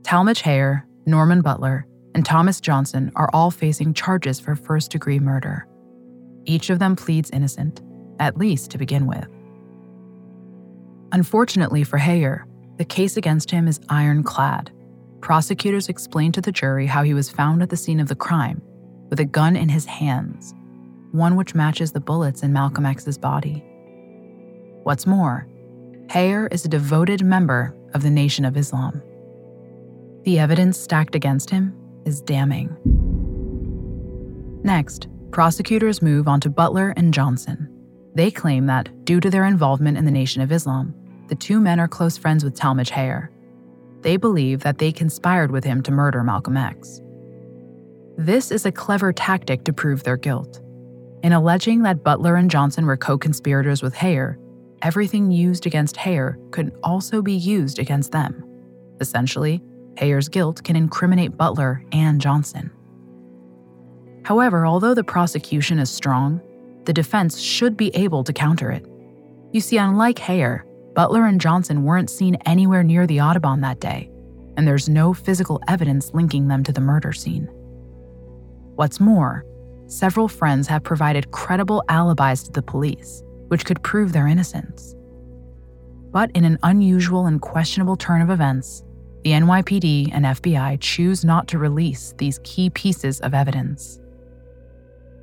Talmadge 0.05 0.43
Hayer, 0.43 0.87
Norman 1.05 1.43
Butler, 1.43 1.85
and 2.15 2.25
Thomas 2.25 2.61
Johnson 2.61 3.11
are 3.17 3.29
all 3.33 3.51
facing 3.51 3.93
charges 3.93 4.39
for 4.39 4.55
first 4.55 4.93
degree 4.93 5.19
murder. 5.19 5.67
Each 6.45 6.71
of 6.71 6.79
them 6.79 6.95
pleads 6.95 7.31
innocent, 7.33 7.83
at 8.21 8.39
least 8.39 8.71
to 8.71 8.79
begin 8.79 9.09
with. 9.09 9.27
Unfortunately 11.11 11.83
for 11.83 11.99
Hayer, 11.99 12.47
the 12.77 12.85
case 12.85 13.17
against 13.17 13.51
him 13.51 13.67
is 13.67 13.81
ironclad. 13.89 14.71
Prosecutors 15.25 15.89
explained 15.89 16.35
to 16.35 16.43
the 16.43 16.53
jury 16.53 16.85
how 16.85 17.03
he 17.03 17.15
was 17.15 17.31
found 17.31 17.63
at 17.63 17.71
the 17.71 17.79
scene 17.79 17.99
of 17.99 18.09
the 18.09 18.15
crime 18.15 18.61
with 19.09 19.19
a 19.21 19.25
gun 19.25 19.57
in 19.57 19.71
his 19.71 19.87
hands, 19.87 20.53
one 21.13 21.35
which 21.35 21.55
matches 21.55 21.93
the 21.93 21.99
bullets 21.99 22.43
in 22.43 22.53
Malcolm 22.53 22.85
X's 22.85 23.17
body. 23.17 23.65
What's 24.83 25.07
more, 25.07 25.49
Hayer 26.11 26.47
is 26.49 26.67
a 26.67 26.69
devoted 26.69 27.25
member 27.25 27.75
of 27.95 28.03
the 28.03 28.11
Nation 28.11 28.45
of 28.45 28.59
Islam. 28.59 29.03
The 30.25 30.39
evidence 30.39 30.79
stacked 30.79 31.15
against 31.15 31.49
him 31.49 31.75
is 32.05 32.21
damning. 32.21 32.77
Next, 34.63 35.09
prosecutors 35.31 36.03
move 36.03 36.29
on 36.29 36.41
to 36.41 36.51
Butler 36.51 36.93
and 36.99 37.15
Johnson. 37.15 37.71
They 38.15 38.31
claim 38.31 38.67
that, 38.67 39.07
due 39.07 39.21
to 39.21 39.31
their 39.31 39.47
involvement 39.47 39.97
in 39.97 40.05
the 40.05 40.11
Nation 40.11 40.43
of 40.43 40.53
Islam, 40.53 40.95
the 41.29 41.35
two 41.35 41.61
men 41.61 41.81
are 41.81 41.89
close 41.89 42.19
friends 42.19 42.45
with 42.45 42.55
Talmadge 42.55 42.91
Hayer. 42.91 43.31
They 44.05 44.19
believe 44.19 44.61
that 44.61 44.77
they 44.77 44.93
conspired 44.93 45.51
with 45.51 45.65
him 45.65 45.83
to 45.85 45.91
murder 45.91 46.23
Malcolm 46.23 46.59
X. 46.59 47.01
This 48.19 48.51
is 48.51 48.67
a 48.67 48.71
clever 48.71 49.15
tactic 49.15 49.65
to 49.65 49.73
prove 49.73 50.03
their 50.03 50.19
guilt. 50.19 50.61
In 51.23 51.33
alleging 51.33 51.83
that 51.83 52.05
Butler 52.05 52.37
and 52.37 52.51
Johnson 52.51 52.85
were 52.85 52.99
co 52.99 53.17
conspirators 53.17 53.83
with 53.83 53.95
Hayer, 53.95 54.39
everything 54.83 55.31
used 55.31 55.65
against 55.65 55.97
Hayer 55.97 56.39
could 56.51 56.77
also 56.83 57.23
be 57.23 57.33
used 57.33 57.79
against 57.79 58.13
them. 58.13 58.45
Essentially, 59.01 59.63
Hayer's 59.97 60.29
guilt 60.29 60.63
can 60.63 60.77
incriminate 60.77 61.39
Butler 61.39 61.83
and 61.91 62.21
Johnson. 62.21 62.71
However, 64.27 64.67
although 64.67 64.95
the 64.95 65.03
prosecution 65.03 65.79
is 65.79 65.89
strong, 65.91 66.43
the 66.85 66.93
defense 66.93 67.41
should 67.41 67.75
be 67.75 67.89
able 67.97 68.23
to 68.25 68.35
counter 68.35 68.71
it. 68.71 68.85
You 69.53 69.63
see, 69.63 69.79
unlike 69.79 70.19
Hayer, 70.19 70.67
Butler 70.95 71.27
and 71.27 71.41
Johnson 71.41 71.83
weren't 71.83 72.09
seen 72.09 72.37
anywhere 72.47 72.85
near 72.85 73.05
the 73.05 73.21
Audubon 73.21 73.61
that 73.63 73.81
day, 73.81 74.09
and 74.57 74.67
there's 74.67 74.89
no 74.89 75.13
physical 75.13 75.61
evidence 75.67 76.15
linking 76.15 76.47
them 76.47 76.63
to 76.63 76.73
the 76.73 76.81
murder 76.81 77.13
scene. 77.13 77.49
What's 78.77 79.01
more, 79.01 79.45
several 79.89 80.29
friends 80.29 80.69
have 80.69 80.85
provided 80.85 81.33
credible 81.33 81.83
alibis 81.89 82.45
to 82.45 82.53
the 82.53 82.63
police, 82.63 83.25
which 83.49 83.65
could 83.65 83.83
prove 83.83 84.13
their 84.13 84.29
innocence. 84.29 84.95
But 86.13 86.31
in 86.31 86.45
an 86.45 86.59
unusual 86.63 87.27
and 87.27 87.43
questionable 87.43 87.97
turn 87.97 88.23
of 88.23 88.31
events, 88.31 88.85
the 89.25 89.31
NYPD 89.31 90.11
and 90.13 90.25
FBI 90.27 90.81
choose 90.81 91.25
not 91.25 91.49
to 91.49 91.59
release 91.59 92.15
these 92.19 92.39
key 92.45 92.71
pieces 92.71 93.21
of 93.21 93.35
evidence. 93.35 93.99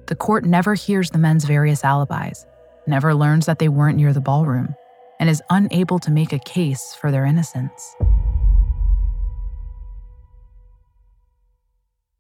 The 0.08 0.16
court 0.16 0.44
never 0.44 0.74
hears 0.74 1.10
the 1.10 1.18
men's 1.18 1.46
various 1.46 1.86
alibis, 1.86 2.46
never 2.88 3.16
learns 3.16 3.46
that 3.46 3.60
they 3.60 3.70
weren't 3.70 3.96
near 3.96 4.12
the 4.12 4.20
ballroom, 4.20 4.76
and 5.22 5.30
is 5.30 5.44
unable 5.52 6.00
to 6.00 6.10
make 6.10 6.34
a 6.34 6.40
case 6.40 6.98
for 7.00 7.12
their 7.12 7.26
innocence. 7.26 7.96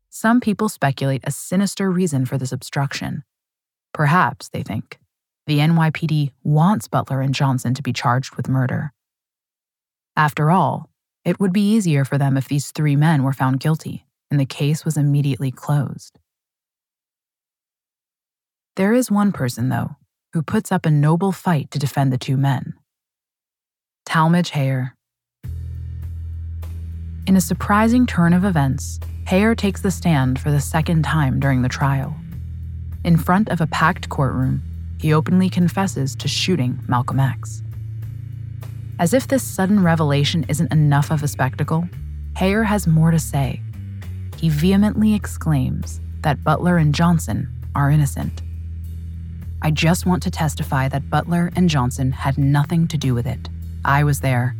Some 0.10 0.40
people 0.40 0.70
speculate 0.70 1.24
a 1.24 1.32
sinister 1.32 1.90
reason 1.90 2.28
for 2.28 2.38
this 2.38 2.52
obstruction. 2.52 3.24
Perhaps, 3.92 4.50
they 4.50 4.62
think, 4.62 5.00
the 5.48 5.58
NYPD 5.58 6.32
wants 6.44 6.88
Butler 6.88 7.22
and 7.22 7.34
Johnson 7.34 7.74
to 7.74 7.82
be 7.82 7.92
charged 7.92 8.36
with 8.36 8.48
murder. 8.48 8.94
After 10.16 10.52
all, 10.52 10.92
it 11.26 11.40
would 11.40 11.52
be 11.52 11.72
easier 11.74 12.06
for 12.06 12.20
them 12.20 12.38
if 12.38 12.48
these 12.48 12.70
three 12.70 12.96
men 12.96 13.24
were 13.24 13.34
found 13.34 13.60
guilty 13.60 14.06
and 14.30 14.40
the 14.40 14.46
case 14.46 14.86
was 14.86 14.96
immediately 14.96 15.50
closed. 15.50 16.20
There 18.76 18.94
is 18.94 19.10
one 19.10 19.32
person, 19.32 19.70
though, 19.70 19.96
who 20.34 20.44
puts 20.44 20.72
up 20.72 20.86
a 20.86 20.92
noble 20.92 21.32
fight 21.32 21.72
to 21.72 21.80
defend 21.80 22.14
the 22.14 22.18
two 22.20 22.38
men 22.38 22.76
Talmadge 24.06 24.50
Hayer. 24.50 24.96
In 27.28 27.38
a 27.38 27.42
surprising 27.42 28.06
turn 28.06 28.34
of 28.34 28.44
events, 28.44 29.00
Hayer 29.28 29.56
takes 29.56 29.82
the 29.82 29.92
stand 29.92 30.40
for 30.40 30.52
the 30.52 30.60
second 30.60 31.04
time 31.04 31.40
during 31.40 31.62
the 31.62 31.70
trial. 31.70 32.16
In 33.06 33.16
front 33.16 33.50
of 33.50 33.62
a 33.62 33.68
packed 33.68 34.10
courtroom, 34.10 34.62
he 35.00 35.14
openly 35.14 35.50
confesses 35.50 36.16
to 36.18 36.28
shooting 36.28 36.80
Malcolm 36.88 37.20
X. 37.20 37.64
As 39.00 39.14
if 39.14 39.28
this 39.28 39.44
sudden 39.44 39.82
revelation 39.82 40.46
isn't 40.50 40.72
enough 40.72 41.10
of 41.12 41.24
a 41.24 41.28
spectacle, 41.28 41.88
Hayer 42.38 42.64
has 42.64 42.88
more 42.88 43.12
to 43.12 43.20
say. 43.20 43.62
He 44.38 44.50
vehemently 44.50 45.14
exclaims 45.14 46.02
that 46.22 46.44
Butler 46.44 46.78
and 46.78 46.94
Johnson 46.94 47.50
are 47.76 47.92
innocent. 47.92 48.42
I 49.62 49.72
just 49.72 50.06
want 50.06 50.24
to 50.24 50.32
testify 50.32 50.90
that 50.90 51.10
Butler 51.10 51.52
and 51.56 51.70
Johnson 51.70 52.12
had 52.12 52.38
nothing 52.38 52.88
to 52.90 52.98
do 52.98 53.14
with 53.14 53.28
it. 53.28 53.48
I 53.84 54.04
was 54.04 54.20
there. 54.20 54.56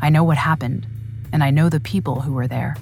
I 0.00 0.10
know 0.10 0.24
what 0.24 0.36
happened, 0.36 0.86
and 1.32 1.44
I 1.44 1.50
know 1.50 1.68
the 1.68 1.80
people 1.80 2.20
who 2.20 2.32
were 2.32 2.48
there. 2.48 2.76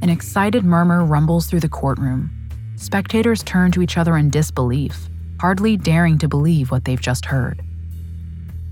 An 0.00 0.08
excited 0.08 0.64
murmur 0.64 1.04
rumbles 1.04 1.46
through 1.46 1.60
the 1.60 1.68
courtroom. 1.68 2.30
Spectators 2.76 3.42
turn 3.42 3.72
to 3.72 3.82
each 3.82 3.98
other 3.98 4.16
in 4.16 4.30
disbelief, 4.30 5.08
hardly 5.40 5.76
daring 5.76 6.18
to 6.18 6.28
believe 6.28 6.70
what 6.70 6.84
they've 6.84 7.00
just 7.00 7.26
heard. 7.26 7.62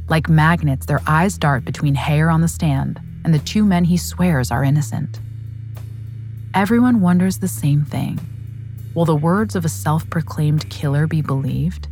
Like 0.08 0.28
magnets, 0.28 0.86
their 0.86 1.00
eyes 1.06 1.36
dart 1.36 1.64
between 1.64 1.94
Hayer 1.94 2.30
on 2.30 2.40
the 2.40 2.48
stand 2.48 3.00
and 3.24 3.34
the 3.34 3.40
two 3.40 3.64
men 3.64 3.84
he 3.84 3.96
swears 3.96 4.52
are 4.52 4.62
innocent. 4.62 5.20
Everyone 6.54 7.00
wonders 7.00 7.38
the 7.38 7.48
same 7.48 7.84
thing. 7.84 8.20
Will 8.94 9.04
the 9.04 9.16
words 9.16 9.56
of 9.56 9.64
a 9.64 9.68
self 9.68 10.08
proclaimed 10.08 10.70
killer 10.70 11.08
be 11.08 11.22
believed? 11.22 11.88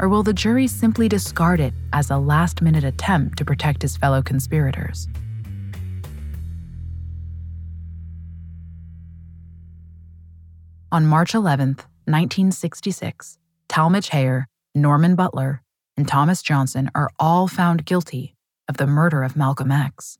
Or 0.00 0.08
will 0.08 0.22
the 0.22 0.32
jury 0.32 0.66
simply 0.66 1.08
discard 1.08 1.60
it 1.60 1.72
as 1.92 2.10
a 2.10 2.18
last 2.18 2.60
minute 2.62 2.84
attempt 2.84 3.38
to 3.38 3.44
protect 3.44 3.82
his 3.82 3.96
fellow 3.96 4.22
conspirators? 4.22 5.08
On 10.90 11.06
March 11.06 11.34
11, 11.34 11.68
1966, 12.06 13.38
Talmadge 13.68 14.08
Hayer, 14.10 14.46
Norman 14.74 15.16
Butler, 15.16 15.62
and 15.96 16.06
Thomas 16.06 16.42
Johnson 16.42 16.90
are 16.94 17.10
all 17.18 17.48
found 17.48 17.84
guilty 17.84 18.36
of 18.68 18.76
the 18.76 18.86
murder 18.86 19.22
of 19.22 19.36
Malcolm 19.36 19.72
X. 19.72 20.18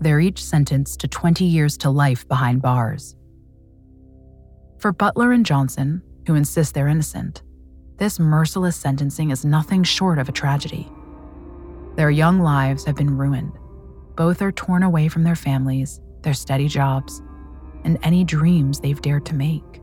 They're 0.00 0.20
each 0.20 0.42
sentenced 0.42 1.00
to 1.00 1.08
20 1.08 1.44
years 1.44 1.76
to 1.78 1.90
life 1.90 2.26
behind 2.28 2.62
bars. 2.62 3.16
For 4.78 4.92
Butler 4.92 5.32
and 5.32 5.44
Johnson, 5.44 6.02
who 6.28 6.34
insist 6.34 6.74
they're 6.74 6.88
innocent, 6.88 7.42
this 7.96 8.20
merciless 8.20 8.76
sentencing 8.76 9.30
is 9.30 9.44
nothing 9.44 9.82
short 9.82 10.18
of 10.18 10.28
a 10.28 10.32
tragedy. 10.32 10.88
Their 11.96 12.10
young 12.10 12.38
lives 12.38 12.84
have 12.84 12.94
been 12.94 13.16
ruined. 13.16 13.52
Both 14.14 14.42
are 14.42 14.52
torn 14.52 14.82
away 14.84 15.08
from 15.08 15.24
their 15.24 15.34
families, 15.34 16.00
their 16.22 16.34
steady 16.34 16.68
jobs, 16.68 17.22
and 17.84 17.98
any 18.02 18.24
dreams 18.24 18.78
they've 18.78 19.00
dared 19.00 19.24
to 19.26 19.34
make. 19.34 19.80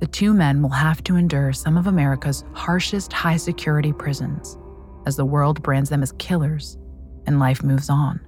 The 0.00 0.08
two 0.08 0.34
men 0.34 0.60
will 0.60 0.70
have 0.70 1.04
to 1.04 1.16
endure 1.16 1.52
some 1.52 1.76
of 1.76 1.86
America's 1.86 2.44
harshest 2.52 3.12
high 3.12 3.36
security 3.36 3.92
prisons 3.92 4.58
as 5.06 5.16
the 5.16 5.24
world 5.24 5.62
brands 5.62 5.88
them 5.88 6.02
as 6.02 6.12
killers 6.18 6.76
and 7.26 7.38
life 7.38 7.62
moves 7.62 7.88
on. 7.88 8.20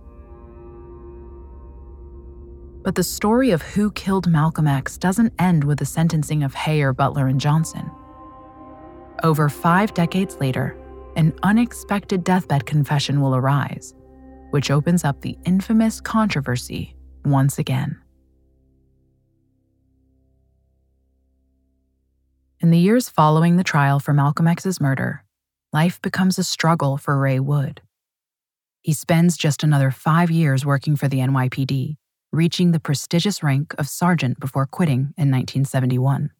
But 2.87 2.95
the 2.95 3.03
story 3.03 3.51
of 3.51 3.63
who 3.63 3.91
killed 3.91 4.29
Malcolm 4.29 4.69
X 4.69 4.97
doesn't 4.97 5.33
end 5.41 5.65
with 5.65 5.81
the 5.81 5.85
sentencing 5.85 6.45
of 6.45 6.55
Hayer, 6.55 6.93
Butler, 6.93 7.27
and 7.27 7.41
Johnson. 7.41 7.91
Over 9.25 9.49
five 9.49 9.93
decades 9.93 10.37
later, 10.37 10.77
an 11.17 11.35
unexpected 11.43 12.23
deathbed 12.23 12.65
confession 12.65 13.21
will 13.21 13.35
arise, 13.35 13.93
which 14.51 14.71
opens 14.71 15.03
up 15.03 15.21
the 15.21 15.37
infamous 15.45 16.01
controversy 16.01 16.95
once 17.25 17.59
again. 17.59 18.01
In 22.61 22.71
the 22.71 22.79
years 22.79 23.09
following 23.09 23.57
the 23.57 23.65
trial 23.65 23.99
for 23.99 24.15
Malcolm 24.15 24.47
X's 24.47 24.81
murder, 24.81 25.25
life 25.73 26.01
becomes 26.03 26.39
a 26.39 26.45
struggle 26.45 26.99
for 26.99 27.19
Ray 27.19 27.41
Wood. 27.41 27.81
He 28.81 28.93
spends 28.93 29.37
just 29.37 29.65
another 29.65 29.91
five 29.91 30.31
years 30.31 30.65
working 30.65 30.95
for 30.95 31.09
the 31.09 31.19
NYPD 31.19 31.97
reaching 32.37 32.71
the 32.71 32.79
prestigious 32.79 33.43
rank 33.43 33.75
of 33.79 33.89
sergeant 33.89 34.39
before 34.39 34.67
quitting 34.67 35.15
in 35.17 35.31
1971. 35.31 36.31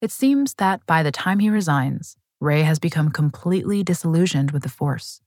It 0.00 0.12
seems 0.12 0.54
that 0.54 0.86
by 0.86 1.02
the 1.02 1.10
time 1.10 1.40
he 1.40 1.50
resigns, 1.50 2.16
Ray 2.40 2.62
has 2.62 2.78
become 2.78 3.10
completely 3.10 3.82
disillusioned 3.82 4.52
with 4.52 4.62
the 4.62 4.68
force. 4.68 5.20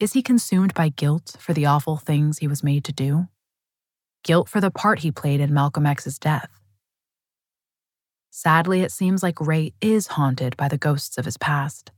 Is 0.00 0.14
he 0.14 0.22
consumed 0.22 0.74
by 0.74 0.88
guilt 0.88 1.36
for 1.38 1.54
the 1.54 1.66
awful 1.66 1.96
things 1.96 2.38
he 2.38 2.48
was 2.48 2.64
made 2.64 2.84
to 2.84 2.92
do? 2.92 3.28
Guilt 4.24 4.48
for 4.48 4.60
the 4.60 4.70
part 4.70 4.98
he 4.98 5.12
played 5.12 5.40
in 5.40 5.54
Malcolm 5.54 5.86
X's 5.86 6.18
death? 6.18 6.50
Sadly, 8.30 8.82
it 8.82 8.90
seems 8.90 9.22
like 9.22 9.40
Ray 9.40 9.72
is 9.80 10.08
haunted 10.08 10.56
by 10.56 10.68
the 10.68 10.76
ghosts 10.76 11.16
of 11.16 11.24
his 11.24 11.38
past. 11.38 11.92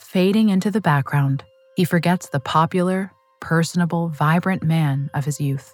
Fading 0.00 0.48
into 0.48 0.70
the 0.70 0.80
background 0.80 1.44
he 1.78 1.84
forgets 1.84 2.28
the 2.30 2.40
popular, 2.40 3.12
personable, 3.38 4.08
vibrant 4.08 4.64
man 4.64 5.08
of 5.14 5.24
his 5.24 5.40
youth, 5.40 5.72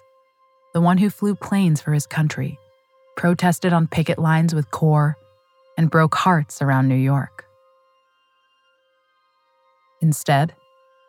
the 0.71 0.79
one 0.79 0.99
who 0.99 1.09
flew 1.09 1.33
planes 1.33 1.81
for 1.81 1.93
his 1.93 2.05
country, 2.05 2.59
protested 3.17 3.73
on 3.73 3.87
picket 3.87 4.19
lines 4.19 4.53
with 4.53 4.69
CORE, 4.69 5.17
and 5.79 5.89
broke 5.89 6.13
hearts 6.13 6.61
around 6.61 6.87
New 6.87 6.93
York. 6.93 7.45
Instead, 9.99 10.53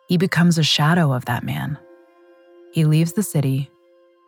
he 0.07 0.17
becomes 0.17 0.57
a 0.57 0.63
shadow 0.63 1.13
of 1.13 1.25
that 1.25 1.43
man. 1.43 1.77
He 2.73 2.83
leaves 2.83 3.13
the 3.13 3.21
city, 3.21 3.69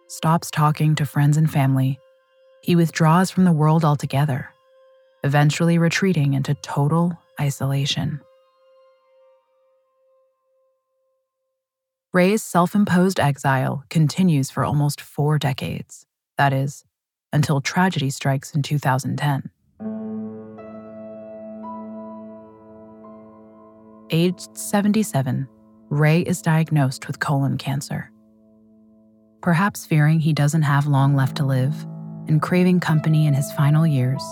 stops 0.07 0.51
talking 0.51 0.93
to 0.93 1.05
friends 1.07 1.35
and 1.35 1.49
family. 1.49 1.97
He 2.61 2.75
withdraws 2.75 3.31
from 3.31 3.45
the 3.45 3.51
world 3.51 3.83
altogether, 3.83 4.49
eventually 5.23 5.79
retreating 5.79 6.35
into 6.35 6.53
total 6.53 7.17
isolation. 7.41 8.21
Ray's 12.11 12.41
self 12.41 12.73
imposed 12.73 13.19
exile 13.19 13.83
continues 13.91 14.49
for 14.49 14.65
almost 14.65 14.99
four 14.99 15.37
decades. 15.37 16.07
That 16.39 16.53
is, 16.53 16.83
until 17.31 17.61
tragedy 17.61 18.09
strikes 18.09 18.55
in 18.55 18.63
2010. 18.63 19.51
Aged 24.09 24.57
77, 24.57 25.47
Ray 25.89 26.21
is 26.21 26.41
diagnosed 26.41 27.05
with 27.05 27.19
colon 27.19 27.59
cancer. 27.59 28.09
Perhaps 29.43 29.85
fearing 29.85 30.19
he 30.19 30.33
doesn't 30.33 30.63
have 30.63 30.87
long 30.87 31.15
left 31.15 31.37
to 31.37 31.45
live 31.45 31.75
and 32.27 32.41
craving 32.41 32.79
company 32.79 33.27
in 33.27 33.35
his 33.35 33.51
final 33.51 33.85
years, 33.85 34.23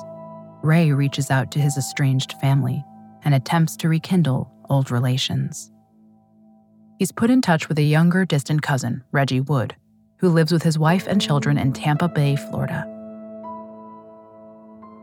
Ray 0.63 0.94
reaches 0.94 1.30
out 1.30 1.52
to 1.52 1.60
his 1.60 1.78
estranged 1.78 2.34
family 2.42 2.84
and 3.24 3.36
attempts 3.36 3.78
to 3.78 3.88
rekindle 3.88 4.52
old 4.68 4.90
relations 4.90 5.72
he's 6.98 7.12
put 7.12 7.30
in 7.30 7.42
touch 7.42 7.70
with 7.70 7.80
a 7.80 7.84
younger, 7.84 8.26
distant 8.26 8.62
cousin, 8.62 9.04
Reggie 9.12 9.42
Wood, 9.42 9.76
who 10.18 10.30
lives 10.30 10.52
with 10.52 10.64
his 10.64 10.80
wife 10.80 11.08
and 11.08 11.22
children 11.22 11.58
in 11.58 11.74
Tampa 11.74 12.08
Bay, 12.08 12.36
Florida. 12.36 12.86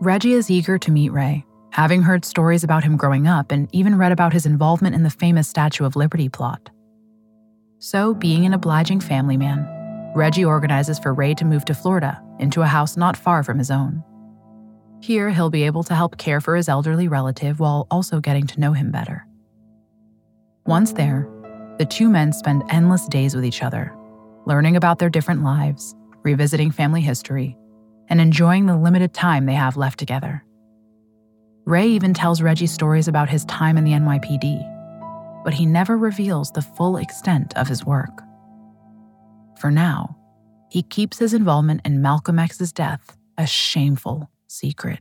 Reggie 0.00 0.34
is 0.34 0.50
eager 0.50 0.78
to 0.78 0.90
meet 0.90 1.12
Ray, 1.12 1.44
having 1.70 2.02
heard 2.02 2.24
stories 2.24 2.64
about 2.64 2.84
him 2.84 2.96
growing 2.96 3.26
up 3.26 3.50
and 3.50 3.68
even 3.72 3.96
read 3.96 4.12
about 4.12 4.32
his 4.32 4.46
involvement 4.46 4.94
in 4.94 5.02
the 5.02 5.10
famous 5.10 5.48
Statue 5.48 5.84
of 5.84 5.96
Liberty 5.96 6.28
plot. 6.28 6.70
So, 7.78 8.14
being 8.14 8.44
an 8.44 8.54
obliging 8.54 9.00
family 9.00 9.36
man, 9.36 9.68
Reggie 10.14 10.44
organizes 10.44 10.98
for 10.98 11.12
Ray 11.12 11.34
to 11.34 11.44
move 11.44 11.64
to 11.66 11.74
Florida 11.74 12.22
into 12.38 12.62
a 12.62 12.66
house 12.66 12.96
not 12.96 13.16
far 13.16 13.42
from 13.42 13.58
his 13.58 13.70
own. 13.70 14.02
Here, 15.00 15.28
he'll 15.30 15.50
be 15.50 15.64
able 15.64 15.82
to 15.84 15.94
help 15.94 16.16
care 16.16 16.40
for 16.40 16.56
his 16.56 16.68
elderly 16.68 17.08
relative 17.08 17.60
while 17.60 17.86
also 17.90 18.20
getting 18.20 18.46
to 18.46 18.60
know 18.60 18.72
him 18.72 18.90
better. 18.90 19.26
Once 20.66 20.92
there, 20.92 21.28
the 21.78 21.84
two 21.84 22.08
men 22.08 22.32
spend 22.32 22.62
endless 22.70 23.06
days 23.08 23.34
with 23.34 23.44
each 23.44 23.62
other, 23.62 23.92
learning 24.46 24.76
about 24.76 24.98
their 24.98 25.10
different 25.10 25.42
lives, 25.42 25.94
revisiting 26.22 26.70
family 26.70 27.00
history, 27.00 27.56
and 28.08 28.20
enjoying 28.20 28.66
the 28.66 28.76
limited 28.76 29.12
time 29.12 29.46
they 29.46 29.54
have 29.54 29.76
left 29.76 29.98
together. 29.98 30.44
Ray 31.66 31.86
even 31.88 32.14
tells 32.14 32.42
Reggie 32.42 32.66
stories 32.66 33.08
about 33.08 33.28
his 33.28 33.44
time 33.46 33.76
in 33.78 33.84
the 33.84 33.92
NYPD, 33.92 35.42
but 35.44 35.54
he 35.54 35.66
never 35.66 35.96
reveals 35.96 36.50
the 36.50 36.62
full 36.62 36.96
extent 36.96 37.56
of 37.56 37.68
his 37.68 37.84
work. 37.84 38.22
For 39.58 39.70
now, 39.70 40.16
he 40.70 40.82
keeps 40.82 41.18
his 41.18 41.34
involvement 41.34 41.80
in 41.84 42.02
Malcolm 42.02 42.38
X's 42.38 42.72
death 42.72 43.16
a 43.38 43.46
shameful 43.46 44.30
secret. 44.46 45.00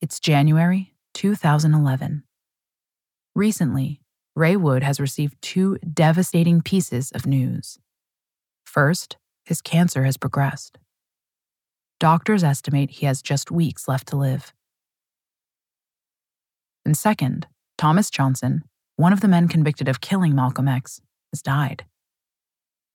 It's 0.00 0.20
January 0.20 0.94
2011. 1.14 2.25
Recently, 3.36 4.00
Ray 4.34 4.56
Wood 4.56 4.82
has 4.82 4.98
received 4.98 5.36
two 5.42 5.76
devastating 5.80 6.62
pieces 6.62 7.12
of 7.12 7.26
news. 7.26 7.78
First, 8.64 9.18
his 9.44 9.60
cancer 9.60 10.04
has 10.04 10.16
progressed. 10.16 10.78
Doctors 12.00 12.42
estimate 12.42 12.92
he 12.92 13.04
has 13.04 13.20
just 13.20 13.50
weeks 13.50 13.88
left 13.88 14.08
to 14.08 14.16
live. 14.16 14.54
And 16.86 16.96
second, 16.96 17.46
Thomas 17.76 18.08
Johnson, 18.08 18.62
one 18.96 19.12
of 19.12 19.20
the 19.20 19.28
men 19.28 19.48
convicted 19.48 19.86
of 19.86 20.00
killing 20.00 20.34
Malcolm 20.34 20.66
X, 20.66 21.02
has 21.30 21.42
died. 21.42 21.84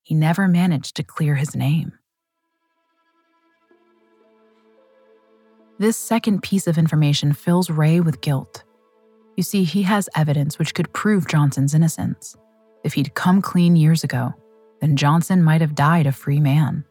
He 0.02 0.16
never 0.16 0.48
managed 0.48 0.96
to 0.96 1.04
clear 1.04 1.36
his 1.36 1.56
name. 1.56 1.94
This 5.78 5.98
second 5.98 6.42
piece 6.42 6.66
of 6.66 6.80
information 6.80 7.32
fills 7.34 7.70
Ray 7.70 8.00
with 8.00 8.22
guilt. 8.22 8.64
You 9.36 9.44
see, 9.44 9.64
he 9.64 9.84
has 9.84 10.10
evidence 10.16 10.60
which 10.60 10.74
could 10.74 10.92
prove 10.94 11.28
Johnson's 11.28 11.74
innocence. 11.74 12.36
If 12.84 12.94
he'd 12.94 13.14
come 13.14 13.42
clean 13.42 13.76
years 13.76 14.04
ago, 14.04 14.34
then 14.82 14.96
Johnson 14.98 15.44
might 15.44 15.62
have 15.62 15.76
died 15.76 16.08
a 16.08 16.12
free 16.12 16.40
man. 16.40 16.84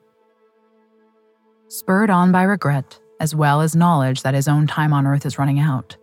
Spurred 1.68 2.10
on 2.10 2.32
by 2.32 2.42
regret, 2.42 2.98
as 3.20 3.34
well 3.34 3.60
as 3.60 3.76
knowledge 3.76 4.22
that 4.22 4.34
his 4.34 4.48
own 4.48 4.66
time 4.66 4.92
on 4.92 5.06
Earth 5.06 5.26
is 5.26 5.38
running 5.38 5.60
out, 5.60 5.96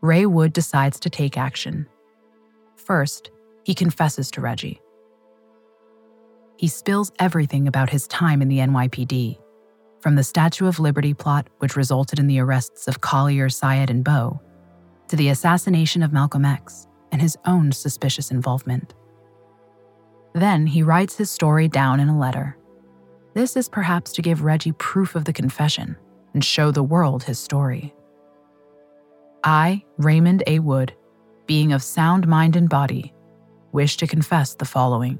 Ray 0.00 0.26
Wood 0.26 0.52
decides 0.52 0.98
to 1.00 1.10
take 1.10 1.38
action. 1.38 1.86
First, 2.76 3.30
he 3.64 3.74
confesses 3.74 4.30
to 4.32 4.40
Reggie. 4.40 4.80
He 6.56 6.68
spills 6.68 7.12
everything 7.18 7.66
about 7.66 7.90
his 7.90 8.06
time 8.08 8.42
in 8.42 8.48
the 8.48 8.58
NYPD, 8.58 9.38
from 10.00 10.16
the 10.16 10.22
Statue 10.22 10.66
of 10.66 10.78
Liberty 10.78 11.14
plot, 11.14 11.48
which 11.58 11.76
resulted 11.76 12.18
in 12.18 12.26
the 12.26 12.38
arrests 12.38 12.86
of 12.86 13.00
Collier, 13.00 13.48
Syed, 13.48 13.90
and 13.90 14.04
Bowe, 14.04 14.40
to 15.08 15.16
the 15.16 15.28
assassination 15.28 16.02
of 16.02 16.12
Malcolm 16.12 16.44
X 16.44 16.86
and 17.12 17.20
his 17.20 17.36
own 17.46 17.72
suspicious 17.72 18.30
involvement. 18.30 18.94
Then 20.34 20.66
he 20.66 20.82
writes 20.82 21.16
his 21.16 21.30
story 21.30 21.68
down 21.68 22.00
in 22.00 22.08
a 22.08 22.18
letter. 22.18 22.56
This 23.34 23.56
is 23.56 23.68
perhaps 23.68 24.12
to 24.12 24.22
give 24.22 24.42
Reggie 24.42 24.72
proof 24.72 25.14
of 25.14 25.24
the 25.24 25.32
confession 25.32 25.96
and 26.34 26.44
show 26.44 26.70
the 26.70 26.82
world 26.82 27.22
his 27.22 27.38
story. 27.38 27.94
I, 29.44 29.84
Raymond 29.98 30.42
A. 30.46 30.58
Wood, 30.58 30.94
being 31.46 31.72
of 31.72 31.82
sound 31.82 32.26
mind 32.26 32.56
and 32.56 32.68
body, 32.68 33.12
wish 33.72 33.96
to 33.98 34.06
confess 34.06 34.54
the 34.54 34.64
following 34.64 35.18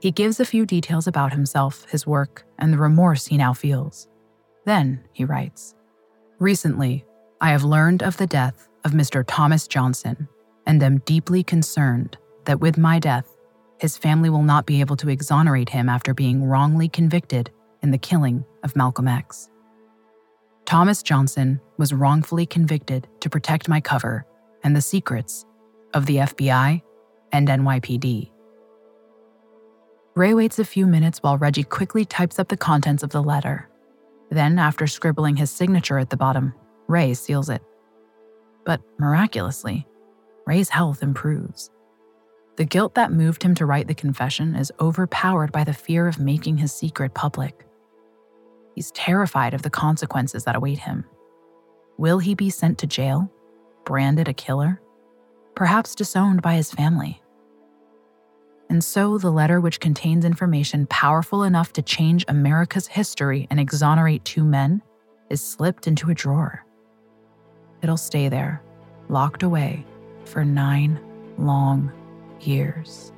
He 0.00 0.10
gives 0.10 0.40
a 0.40 0.44
few 0.44 0.66
details 0.66 1.06
about 1.06 1.32
himself, 1.32 1.86
his 1.90 2.06
work, 2.06 2.44
and 2.58 2.72
the 2.72 2.78
remorse 2.78 3.26
he 3.26 3.36
now 3.36 3.52
feels. 3.52 4.08
Then, 4.64 5.04
he 5.12 5.24
writes 5.24 5.74
Recently, 6.38 7.04
I 7.40 7.50
have 7.50 7.62
learned 7.62 8.02
of 8.02 8.16
the 8.16 8.26
death 8.26 8.68
of 8.84 8.92
Mr. 8.92 9.24
Thomas 9.26 9.68
Johnson 9.68 10.28
and 10.66 10.82
am 10.82 10.98
deeply 10.98 11.44
concerned 11.44 12.18
that 12.46 12.58
with 12.58 12.76
my 12.76 12.98
death, 12.98 13.36
his 13.78 13.96
family 13.96 14.28
will 14.28 14.42
not 14.42 14.66
be 14.66 14.80
able 14.80 14.96
to 14.96 15.08
exonerate 15.08 15.68
him 15.68 15.88
after 15.88 16.14
being 16.14 16.44
wrongly 16.44 16.88
convicted 16.88 17.50
in 17.80 17.92
the 17.92 17.98
killing 17.98 18.44
of 18.64 18.74
Malcolm 18.74 19.06
X. 19.06 19.50
Thomas 20.64 21.00
Johnson 21.02 21.60
was 21.76 21.94
wrongfully 21.94 22.44
convicted 22.44 23.06
to 23.20 23.30
protect 23.30 23.68
my 23.68 23.80
cover 23.80 24.26
and 24.64 24.74
the 24.74 24.82
secrets 24.82 25.46
of 25.94 26.06
the 26.06 26.16
FBI 26.16 26.82
and 27.30 27.48
NYPD. 27.48 28.30
Ray 30.16 30.34
waits 30.34 30.58
a 30.58 30.64
few 30.64 30.88
minutes 30.88 31.22
while 31.22 31.38
Reggie 31.38 31.62
quickly 31.62 32.04
types 32.04 32.40
up 32.40 32.48
the 32.48 32.56
contents 32.56 33.04
of 33.04 33.10
the 33.10 33.22
letter. 33.22 33.68
Then, 34.30 34.58
after 34.58 34.88
scribbling 34.88 35.36
his 35.36 35.52
signature 35.52 35.98
at 35.98 36.10
the 36.10 36.16
bottom, 36.16 36.52
Ray 36.88 37.14
seals 37.14 37.50
it. 37.50 37.62
But 38.64 38.80
miraculously, 38.98 39.86
Ray's 40.46 40.70
health 40.70 41.02
improves. 41.02 41.70
The 42.56 42.64
guilt 42.64 42.94
that 42.94 43.12
moved 43.12 43.42
him 43.42 43.54
to 43.56 43.66
write 43.66 43.86
the 43.86 43.94
confession 43.94 44.56
is 44.56 44.72
overpowered 44.80 45.52
by 45.52 45.64
the 45.64 45.74
fear 45.74 46.08
of 46.08 46.18
making 46.18 46.56
his 46.56 46.72
secret 46.72 47.14
public. 47.14 47.64
He's 48.74 48.90
terrified 48.92 49.54
of 49.54 49.62
the 49.62 49.70
consequences 49.70 50.44
that 50.44 50.56
await 50.56 50.78
him. 50.78 51.04
Will 51.98 52.18
he 52.18 52.34
be 52.34 52.50
sent 52.50 52.78
to 52.78 52.86
jail? 52.86 53.30
Branded 53.84 54.28
a 54.28 54.32
killer? 54.32 54.80
Perhaps 55.54 55.94
disowned 55.94 56.42
by 56.42 56.54
his 56.54 56.70
family? 56.70 57.20
And 58.70 58.84
so 58.84 59.18
the 59.18 59.30
letter, 59.30 59.60
which 59.60 59.80
contains 59.80 60.24
information 60.24 60.86
powerful 60.86 61.42
enough 61.42 61.72
to 61.74 61.82
change 61.82 62.24
America's 62.28 62.86
history 62.86 63.46
and 63.50 63.58
exonerate 63.58 64.24
two 64.24 64.44
men, 64.44 64.82
is 65.30 65.40
slipped 65.40 65.86
into 65.86 66.10
a 66.10 66.14
drawer. 66.14 66.64
It'll 67.82 67.96
stay 67.96 68.28
there, 68.28 68.60
locked 69.08 69.42
away, 69.42 69.86
for 70.24 70.44
nine 70.44 70.98
long 71.38 71.92
years. 72.40 73.12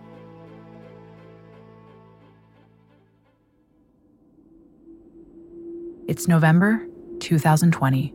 It's 6.06 6.28
November 6.28 6.86
2020. 7.20 8.12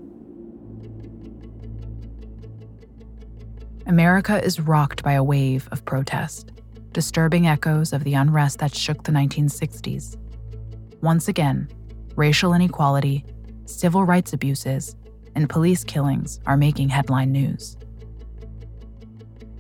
America 3.88 4.44
is 4.44 4.60
rocked 4.60 5.04
by 5.04 5.14
a 5.14 5.24
wave 5.24 5.70
of 5.72 5.86
protest, 5.86 6.52
disturbing 6.92 7.48
echoes 7.48 7.94
of 7.94 8.04
the 8.04 8.14
unrest 8.14 8.60
that 8.60 8.76
shook 8.76 9.04
the 9.04 9.12
1960s. 9.12 10.18
Once 11.02 11.28
again, 11.28 11.70
racial 12.16 12.54
inequality, 12.54 13.24
civil 13.66 14.04
rights 14.04 14.34
abuses, 14.34 14.96
and 15.36 15.50
police 15.50 15.84
killings 15.84 16.40
are 16.46 16.58
making 16.58 16.90
headline 16.90 17.32
news. 17.32 17.78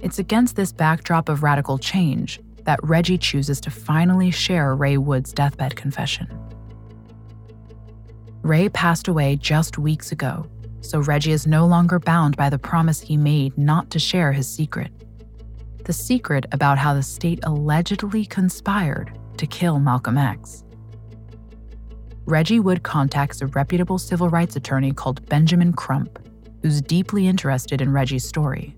It's 0.01 0.19
against 0.19 0.55
this 0.55 0.71
backdrop 0.71 1.29
of 1.29 1.43
radical 1.43 1.77
change 1.77 2.39
that 2.63 2.79
Reggie 2.83 3.17
chooses 3.17 3.61
to 3.61 3.71
finally 3.71 4.31
share 4.31 4.75
Ray 4.75 4.97
Wood's 4.97 5.31
deathbed 5.31 5.75
confession. 5.75 6.27
Ray 8.41 8.69
passed 8.69 9.07
away 9.07 9.35
just 9.37 9.77
weeks 9.77 10.11
ago, 10.11 10.45
so 10.81 10.99
Reggie 10.99 11.31
is 11.31 11.47
no 11.47 11.65
longer 11.65 11.99
bound 11.99 12.37
by 12.37 12.49
the 12.49 12.59
promise 12.59 13.01
he 13.01 13.17
made 13.17 13.57
not 13.57 13.89
to 13.91 13.99
share 13.99 14.31
his 14.31 14.47
secret. 14.47 14.91
The 15.83 15.93
secret 15.93 16.45
about 16.51 16.77
how 16.77 16.93
the 16.93 17.03
state 17.03 17.39
allegedly 17.43 18.25
conspired 18.25 19.17
to 19.37 19.47
kill 19.47 19.79
Malcolm 19.79 20.17
X. 20.17 20.64
Reggie 22.27 22.59
Wood 22.59 22.81
contacts 22.81 23.41
a 23.41 23.47
reputable 23.47 23.99
civil 23.99 24.29
rights 24.29 24.55
attorney 24.55 24.91
called 24.91 25.23
Benjamin 25.29 25.71
Crump, 25.73 26.17
who's 26.63 26.81
deeply 26.81 27.27
interested 27.27 27.81
in 27.81 27.93
Reggie's 27.93 28.27
story. 28.27 28.75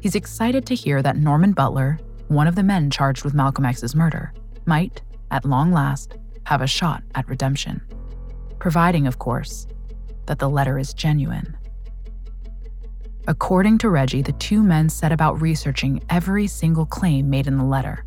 He's 0.00 0.14
excited 0.14 0.66
to 0.66 0.74
hear 0.74 1.00
that 1.00 1.16
Norman 1.16 1.52
Butler, 1.52 1.98
one 2.28 2.46
of 2.46 2.54
the 2.54 2.62
men 2.62 2.90
charged 2.90 3.24
with 3.24 3.32
Malcolm 3.32 3.64
X's 3.64 3.94
murder, 3.94 4.34
might, 4.66 5.00
at 5.30 5.46
long 5.46 5.72
last, 5.72 6.18
have 6.44 6.60
a 6.60 6.66
shot 6.66 7.02
at 7.14 7.26
redemption. 7.28 7.80
Providing, 8.58 9.06
of 9.06 9.18
course, 9.18 9.66
that 10.26 10.38
the 10.38 10.50
letter 10.50 10.78
is 10.78 10.92
genuine. 10.92 11.56
According 13.26 13.78
to 13.78 13.88
Reggie, 13.88 14.20
the 14.20 14.32
two 14.32 14.62
men 14.62 14.90
set 14.90 15.12
about 15.12 15.40
researching 15.40 16.02
every 16.10 16.46
single 16.46 16.84
claim 16.84 17.30
made 17.30 17.46
in 17.46 17.56
the 17.56 17.64
letter. 17.64 18.04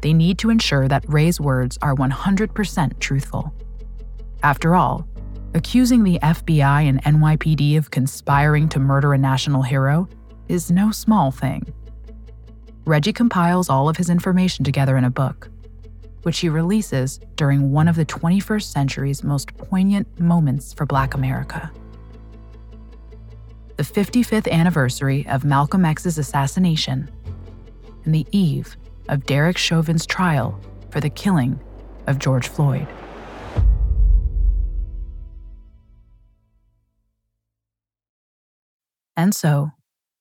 They 0.00 0.12
need 0.12 0.38
to 0.38 0.50
ensure 0.50 0.86
that 0.86 1.04
Ray's 1.08 1.40
words 1.40 1.76
are 1.82 1.96
100% 1.96 3.00
truthful. 3.00 3.52
After 4.44 4.74
all, 4.74 5.08
accusing 5.54 6.04
the 6.04 6.18
FBI 6.18 6.86
and 6.86 7.02
NYPD 7.04 7.78
of 7.78 7.90
conspiring 7.90 8.68
to 8.68 8.78
murder 8.78 9.14
a 9.14 9.18
national 9.18 9.62
hero 9.62 10.06
is 10.48 10.70
no 10.70 10.90
small 10.90 11.30
thing. 11.30 11.72
Reggie 12.84 13.14
compiles 13.14 13.70
all 13.70 13.88
of 13.88 13.96
his 13.96 14.10
information 14.10 14.62
together 14.62 14.98
in 14.98 15.04
a 15.04 15.10
book, 15.10 15.48
which 16.24 16.40
he 16.40 16.50
releases 16.50 17.20
during 17.36 17.72
one 17.72 17.88
of 17.88 17.96
the 17.96 18.04
21st 18.04 18.64
century's 18.64 19.24
most 19.24 19.56
poignant 19.56 20.20
moments 20.20 20.74
for 20.74 20.84
Black 20.84 21.14
America. 21.14 21.72
The 23.78 23.82
55th 23.82 24.50
anniversary 24.50 25.26
of 25.26 25.46
Malcolm 25.46 25.86
X's 25.86 26.18
assassination 26.18 27.10
and 28.04 28.14
the 28.14 28.26
eve 28.30 28.76
of 29.08 29.24
Derek 29.24 29.56
Chauvin's 29.56 30.04
trial 30.04 30.60
for 30.90 31.00
the 31.00 31.08
killing 31.08 31.58
of 32.06 32.18
George 32.18 32.48
Floyd. 32.48 32.86
And 39.16 39.34
so, 39.34 39.72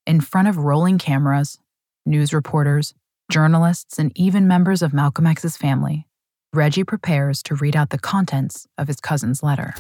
in 0.05 0.21
front 0.21 0.47
of 0.47 0.57
rolling 0.57 0.97
cameras, 0.97 1.59
news 2.05 2.33
reporters, 2.33 2.93
journalists, 3.31 3.97
and 3.97 4.11
even 4.15 4.47
members 4.47 4.81
of 4.81 4.93
Malcolm 4.93 5.25
X's 5.25 5.57
family, 5.57 6.07
Reggie 6.53 6.83
prepares 6.83 7.41
to 7.43 7.55
read 7.55 7.75
out 7.75 7.89
the 7.89 7.97
contents 7.97 8.67
of 8.77 8.87
his 8.87 8.99
cousin's 8.99 9.41
letter. 9.41 9.73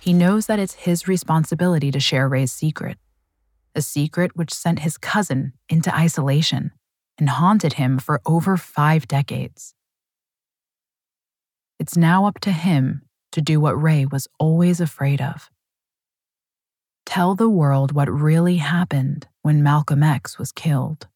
He 0.00 0.14
knows 0.14 0.46
that 0.46 0.58
it's 0.58 0.74
his 0.74 1.06
responsibility 1.06 1.90
to 1.90 2.00
share 2.00 2.26
Ray's 2.26 2.52
secret, 2.52 2.96
a 3.74 3.82
secret 3.82 4.34
which 4.34 4.54
sent 4.54 4.78
his 4.78 4.96
cousin 4.96 5.52
into 5.68 5.94
isolation 5.94 6.70
and 7.18 7.28
haunted 7.28 7.74
him 7.74 7.98
for 7.98 8.22
over 8.24 8.56
five 8.56 9.06
decades. 9.06 9.74
It's 11.78 11.96
now 11.96 12.24
up 12.24 12.40
to 12.40 12.52
him 12.52 13.02
to 13.32 13.42
do 13.42 13.60
what 13.60 13.80
Ray 13.80 14.06
was 14.06 14.26
always 14.38 14.80
afraid 14.80 15.20
of 15.20 15.50
tell 17.06 17.34
the 17.34 17.48
world 17.48 17.92
what 17.92 18.10
really 18.10 18.56
happened 18.56 19.26
when 19.42 19.62
Malcolm 19.62 20.02
X 20.02 20.38
was 20.38 20.52
killed. 20.52 21.08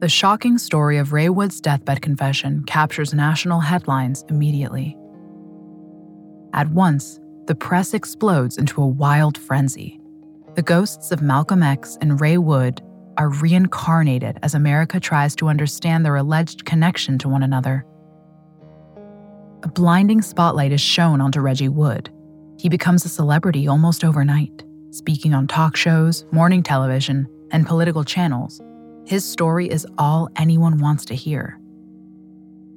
The 0.00 0.08
shocking 0.08 0.58
story 0.58 0.98
of 0.98 1.12
Ray 1.12 1.28
Wood's 1.28 1.60
deathbed 1.60 2.02
confession 2.02 2.62
captures 2.64 3.14
national 3.14 3.60
headlines 3.60 4.24
immediately. 4.28 4.96
At 6.52 6.70
once, 6.70 7.20
the 7.46 7.54
press 7.54 7.94
explodes 7.94 8.58
into 8.58 8.82
a 8.82 8.86
wild 8.86 9.38
frenzy. 9.38 10.00
The 10.54 10.62
ghosts 10.62 11.10
of 11.10 11.22
Malcolm 11.22 11.62
X 11.62 11.96
and 12.00 12.20
Ray 12.20 12.38
Wood 12.38 12.82
are 13.16 13.28
reincarnated 13.28 14.38
as 14.42 14.54
America 14.54 15.00
tries 15.00 15.34
to 15.36 15.48
understand 15.48 16.04
their 16.04 16.16
alleged 16.16 16.64
connection 16.64 17.18
to 17.18 17.28
one 17.28 17.42
another 17.42 17.86
a 19.64 19.68
blinding 19.68 20.20
spotlight 20.20 20.72
is 20.72 20.80
shown 20.80 21.22
onto 21.22 21.40
Reggie 21.40 21.70
Wood. 21.70 22.10
He 22.58 22.68
becomes 22.68 23.06
a 23.06 23.08
celebrity 23.08 23.66
almost 23.66 24.04
overnight, 24.04 24.62
speaking 24.90 25.32
on 25.32 25.46
talk 25.46 25.74
shows, 25.74 26.26
morning 26.30 26.62
television, 26.62 27.26
and 27.50 27.66
political 27.66 28.04
channels. 28.04 28.60
His 29.06 29.24
story 29.24 29.70
is 29.70 29.86
all 29.96 30.28
anyone 30.36 30.76
wants 30.76 31.06
to 31.06 31.14
hear. 31.14 31.58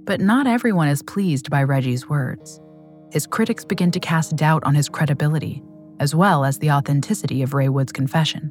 But 0.06 0.22
not 0.22 0.48
everyone 0.48 0.88
is 0.88 1.02
pleased 1.02 1.50
by 1.50 1.64
Reggie's 1.64 2.08
words. 2.08 2.62
His 3.12 3.28
critics 3.28 3.66
begin 3.66 3.92
to 3.92 4.00
cast 4.00 4.38
doubt 4.38 4.64
on 4.64 4.74
his 4.74 4.88
credibility, 4.88 5.62
as 6.00 6.16
well 6.16 6.46
as 6.46 6.58
the 6.58 6.72
authenticity 6.72 7.42
of 7.42 7.54
Ray 7.54 7.68
Wood's 7.68 7.92
confession. 7.92 8.50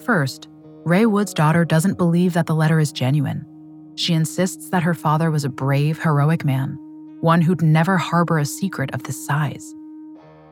First, 0.00 0.48
Ray 0.84 1.06
Wood's 1.06 1.32
daughter 1.32 1.64
doesn't 1.64 1.96
believe 1.96 2.34
that 2.34 2.44
the 2.44 2.54
letter 2.54 2.78
is 2.78 2.92
genuine. 2.92 3.46
She 3.94 4.12
insists 4.12 4.68
that 4.68 4.82
her 4.82 4.94
father 4.94 5.30
was 5.30 5.46
a 5.46 5.50
brave, 5.50 5.98
heroic 5.98 6.44
man 6.44 6.78
one 7.20 7.40
who'd 7.42 7.62
never 7.62 7.96
harbor 7.96 8.38
a 8.38 8.44
secret 8.44 8.94
of 8.94 9.02
this 9.02 9.26
size. 9.26 9.74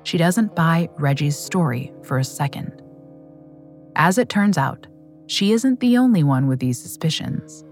She 0.03 0.19
doesn't 0.19 0.55
buy 0.55 0.89
Reggie's 0.99 1.39
story 1.39 1.93
for 2.03 2.19
a 2.19 2.25
second. 2.25 2.83
As 3.97 4.19
it 4.19 4.29
turns 4.29 4.57
out, 4.57 4.87
she 5.27 5.53
isn't 5.53 5.81
the 5.81 5.99
only 5.99 6.23
one 6.23 6.47
with 6.47 6.61
these 6.61 6.79
suspicions. 6.81 7.65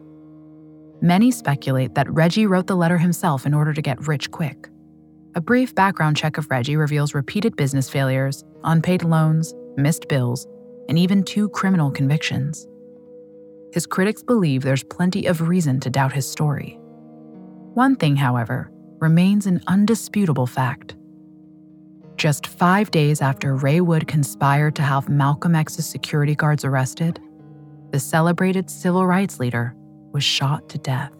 Many 1.00 1.30
speculate 1.30 1.94
that 1.94 2.10
Reggie 2.10 2.46
wrote 2.46 2.66
the 2.66 2.76
letter 2.76 2.98
himself 2.98 3.46
in 3.46 3.54
order 3.54 3.72
to 3.72 3.82
get 3.82 4.06
rich 4.06 4.30
quick. 4.30 4.68
A 5.34 5.40
brief 5.40 5.74
background 5.74 6.16
check 6.16 6.38
of 6.38 6.50
Reggie 6.50 6.76
reveals 6.76 7.14
repeated 7.14 7.56
business 7.56 7.88
failures, 7.90 8.44
unpaid 8.64 9.04
loans, 9.04 9.54
missed 9.76 10.08
bills, 10.08 10.46
and 10.88 10.98
even 10.98 11.22
two 11.22 11.48
criminal 11.50 11.90
convictions. 11.90 12.66
His 13.72 13.86
critics 13.86 14.22
believe 14.22 14.62
there's 14.62 14.84
plenty 14.84 15.26
of 15.26 15.48
reason 15.48 15.80
to 15.80 15.90
doubt 15.90 16.12
his 16.12 16.26
story. 16.26 16.78
One 17.74 17.96
thing, 17.96 18.16
however, 18.16 18.70
remains 18.98 19.46
an 19.46 19.60
undisputable 19.66 20.46
fact. 20.46 20.96
Just 22.16 22.46
five 22.46 22.90
days 22.90 23.20
after 23.20 23.54
Ray 23.54 23.80
Wood 23.80 24.08
conspired 24.08 24.74
to 24.76 24.82
have 24.82 25.08
Malcolm 25.08 25.54
X's 25.54 25.86
security 25.86 26.34
guards 26.34 26.64
arrested, 26.64 27.20
the 27.90 28.00
celebrated 28.00 28.70
civil 28.70 29.06
rights 29.06 29.38
leader 29.38 29.74
was 30.12 30.24
shot 30.24 30.68
to 30.70 30.78
death. 30.78 31.12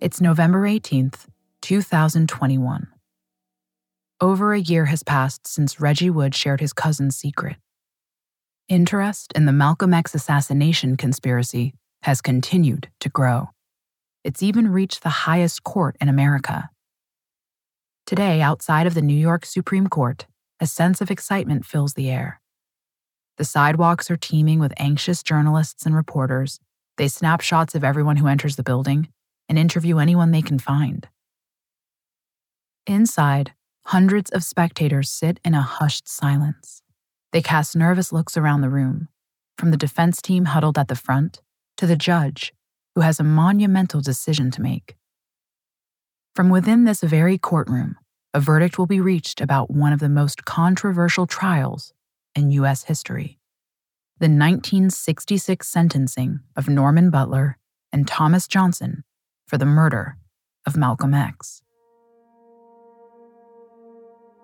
It's 0.00 0.20
November 0.20 0.66
18th, 0.66 1.26
2021. 1.60 2.88
Over 4.22 4.54
a 4.54 4.60
year 4.60 4.86
has 4.86 5.02
passed 5.02 5.46
since 5.46 5.80
Reggie 5.80 6.08
Wood 6.08 6.34
shared 6.34 6.60
his 6.60 6.72
cousin's 6.72 7.16
secret. 7.16 7.56
Interest 8.68 9.30
in 9.34 9.44
the 9.44 9.52
Malcolm 9.52 9.92
X 9.92 10.14
assassination 10.14 10.96
conspiracy 10.96 11.74
has 12.02 12.20
continued 12.20 12.88
to 13.00 13.08
grow. 13.08 13.50
It's 14.24 14.42
even 14.42 14.72
reached 14.72 15.02
the 15.02 15.08
highest 15.26 15.62
court 15.64 15.96
in 16.00 16.08
America. 16.08 16.70
Today, 18.06 18.40
outside 18.40 18.86
of 18.86 18.94
the 18.94 19.02
New 19.02 19.16
York 19.16 19.44
Supreme 19.44 19.86
Court, 19.86 20.26
a 20.60 20.66
sense 20.66 21.00
of 21.00 21.10
excitement 21.10 21.64
fills 21.64 21.94
the 21.94 22.10
air. 22.10 22.40
The 23.38 23.44
sidewalks 23.44 24.10
are 24.10 24.16
teeming 24.16 24.58
with 24.58 24.74
anxious 24.76 25.22
journalists 25.22 25.86
and 25.86 25.94
reporters. 25.94 26.58
They 26.96 27.08
snap 27.08 27.40
shots 27.40 27.74
of 27.74 27.84
everyone 27.84 28.16
who 28.16 28.26
enters 28.26 28.56
the 28.56 28.62
building 28.62 29.08
and 29.48 29.58
interview 29.58 29.98
anyone 29.98 30.30
they 30.30 30.42
can 30.42 30.58
find. 30.58 31.08
Inside, 32.86 33.52
hundreds 33.86 34.30
of 34.30 34.44
spectators 34.44 35.10
sit 35.10 35.40
in 35.44 35.54
a 35.54 35.62
hushed 35.62 36.08
silence. 36.08 36.82
They 37.32 37.40
cast 37.40 37.76
nervous 37.76 38.12
looks 38.12 38.36
around 38.36 38.60
the 38.60 38.68
room, 38.68 39.08
from 39.56 39.70
the 39.70 39.76
defense 39.76 40.20
team 40.20 40.46
huddled 40.46 40.76
at 40.76 40.88
the 40.88 40.96
front 40.96 41.40
to 41.80 41.86
the 41.86 41.96
judge 41.96 42.52
who 42.94 43.00
has 43.00 43.18
a 43.18 43.24
monumental 43.24 44.02
decision 44.02 44.50
to 44.50 44.60
make. 44.60 44.96
From 46.34 46.50
within 46.50 46.84
this 46.84 47.00
very 47.00 47.38
courtroom, 47.38 47.96
a 48.34 48.40
verdict 48.40 48.78
will 48.78 48.86
be 48.86 49.00
reached 49.00 49.40
about 49.40 49.70
one 49.70 49.94
of 49.94 49.98
the 49.98 50.10
most 50.10 50.44
controversial 50.44 51.26
trials 51.26 51.94
in 52.36 52.50
U.S. 52.50 52.84
history 52.84 53.38
the 54.18 54.26
1966 54.26 55.66
sentencing 55.66 56.40
of 56.54 56.68
Norman 56.68 57.08
Butler 57.08 57.56
and 57.90 58.06
Thomas 58.06 58.46
Johnson 58.46 59.02
for 59.46 59.56
the 59.56 59.64
murder 59.64 60.18
of 60.66 60.76
Malcolm 60.76 61.14
X. 61.14 61.62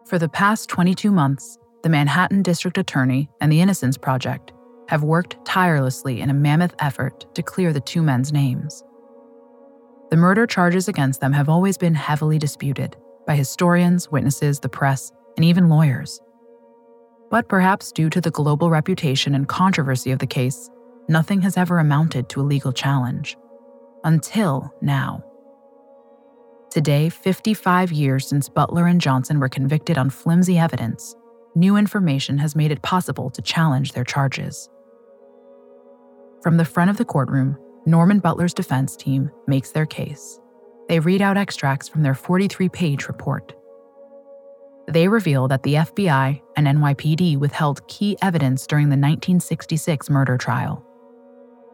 For 0.07 0.19
the 0.19 0.31
past 0.31 0.71
22 0.71 1.11
months, 1.11 1.59
the 1.83 1.91
Manhattan 1.91 2.43
District 2.43 2.79
Attorney 2.79 3.29
and 3.43 3.53
the 3.53 3.61
Innocence 3.61 3.99
Project 3.99 4.55
have 4.89 5.03
worked 5.03 5.45
tirelessly 5.45 6.21
in 6.21 6.31
a 6.31 6.35
mammoth 6.35 6.75
effort 6.79 7.27
to 7.35 7.43
clear 7.43 7.73
the 7.73 7.81
two 7.81 8.03
men's 8.03 8.33
names. 8.33 8.85
The 10.11 10.17
murder 10.17 10.47
charges 10.47 10.89
against 10.89 11.21
them 11.21 11.33
have 11.33 11.49
always 11.49 11.77
been 11.77 11.95
heavily 11.95 12.39
disputed 12.39 12.97
by 13.27 13.35
historians, 13.35 14.11
witnesses, 14.11 14.61
the 14.61 14.69
press, 14.69 15.13
and 15.37 15.45
even 15.45 15.69
lawyers. 15.69 16.21
But 17.31 17.49
perhaps 17.49 17.91
due 17.91 18.09
to 18.11 18.21
the 18.21 18.31
global 18.31 18.71
reputation 18.71 19.35
and 19.35 19.49
controversy 19.49 20.13
of 20.13 20.21
the 20.21 20.27
case, 20.27 20.71
nothing 21.09 21.43
has 21.43 21.57
ever 21.57 21.79
amounted 21.79 22.29
to 22.31 22.41
a 22.41 22.43
legal 22.43 22.73
challenge. 22.73 23.37
Until 24.05 24.73
now. 24.81 25.25
Today, 26.71 27.09
55 27.09 27.91
years 27.91 28.29
since 28.29 28.49
Butler 28.49 28.87
and 28.87 29.01
Johnson 29.01 29.41
were 29.41 29.49
convicted 29.49 29.99
on 29.99 30.11
flimsy 30.11 30.59
evidence, 30.59 31.17
new 31.57 31.77
information 31.77 32.39
has 32.39 32.55
made 32.55 32.71
it 32.71 32.83
possible 32.83 33.31
to 33.31 33.43
challenge 33.43 33.93
their 33.93 34.05
charges. 34.05 34.69
From 36.47 36.59
the 36.59 36.65
front 36.65 36.91
of 36.91 36.97
the 36.97 37.05
courtroom, 37.05 37.59
Norman 37.87 38.21
Butler's 38.21 38.55
defense 38.55 38.97
team 38.97 39.33
makes 39.49 39.73
their 39.73 39.85
case. 39.85 40.39
They 40.89 41.01
read 41.01 41.21
out 41.21 41.37
extracts 41.37 41.89
from 41.89 42.05
their 42.05 42.15
43 42.15 42.69
page 42.69 43.09
report. 43.09 43.53
They 44.87 45.09
reveal 45.09 45.49
that 45.49 45.65
the 45.65 45.75
FBI 45.75 46.41
and 46.55 46.69
NYPD 46.69 47.37
withheld 47.37 47.89
key 47.89 48.17
evidence 48.23 48.65
during 48.69 48.91
the 48.91 48.91
1966 48.91 50.09
murder 50.09 50.39
trial. 50.39 50.87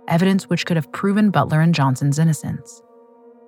Evidence 0.08 0.48
which 0.48 0.64
could 0.64 0.78
have 0.78 0.90
proven 0.90 1.30
Butler 1.30 1.60
and 1.60 1.74
Johnson's 1.74 2.18
innocence. 2.18 2.80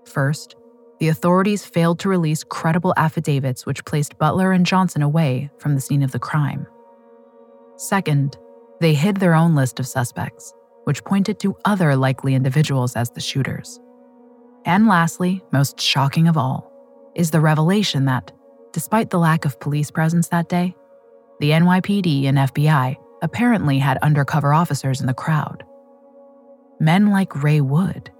First, 0.04 0.56
the 1.00 1.08
authorities 1.08 1.64
failed 1.64 2.00
to 2.00 2.10
release 2.10 2.44
credible 2.44 2.92
affidavits 2.98 3.64
which 3.64 3.86
placed 3.86 4.18
Butler 4.18 4.52
and 4.52 4.66
Johnson 4.66 5.00
away 5.00 5.50
from 5.56 5.74
the 5.74 5.80
scene 5.80 6.02
of 6.02 6.12
the 6.12 6.18
crime. 6.18 6.66
Second, 7.78 8.36
they 8.82 8.92
hid 8.92 9.16
their 9.16 9.34
own 9.34 9.54
list 9.54 9.80
of 9.80 9.86
suspects 9.86 10.52
which 10.84 11.04
pointed 11.04 11.38
to 11.40 11.56
other 11.64 11.96
likely 11.96 12.34
individuals 12.34 12.96
as 12.96 13.10
the 13.10 13.20
shooters. 13.20 13.80
And 14.64 14.86
lastly, 14.86 15.42
most 15.52 15.80
shocking 15.80 16.28
of 16.28 16.36
all, 16.36 16.70
is 17.14 17.30
the 17.30 17.40
revelation 17.40 18.06
that, 18.06 18.32
despite 18.72 19.10
the 19.10 19.18
lack 19.18 19.44
of 19.44 19.60
police 19.60 19.90
presence 19.90 20.28
that 20.28 20.48
day, 20.48 20.74
the 21.40 21.50
NYPD 21.50 22.24
and 22.24 22.38
FBI 22.38 22.96
apparently 23.22 23.78
had 23.78 23.98
undercover 23.98 24.54
officers 24.54 25.00
in 25.00 25.06
the 25.06 25.14
crowd. 25.14 25.64
Men 26.80 27.10
like 27.10 27.42
Ray 27.42 27.60
Wood. 27.60 28.10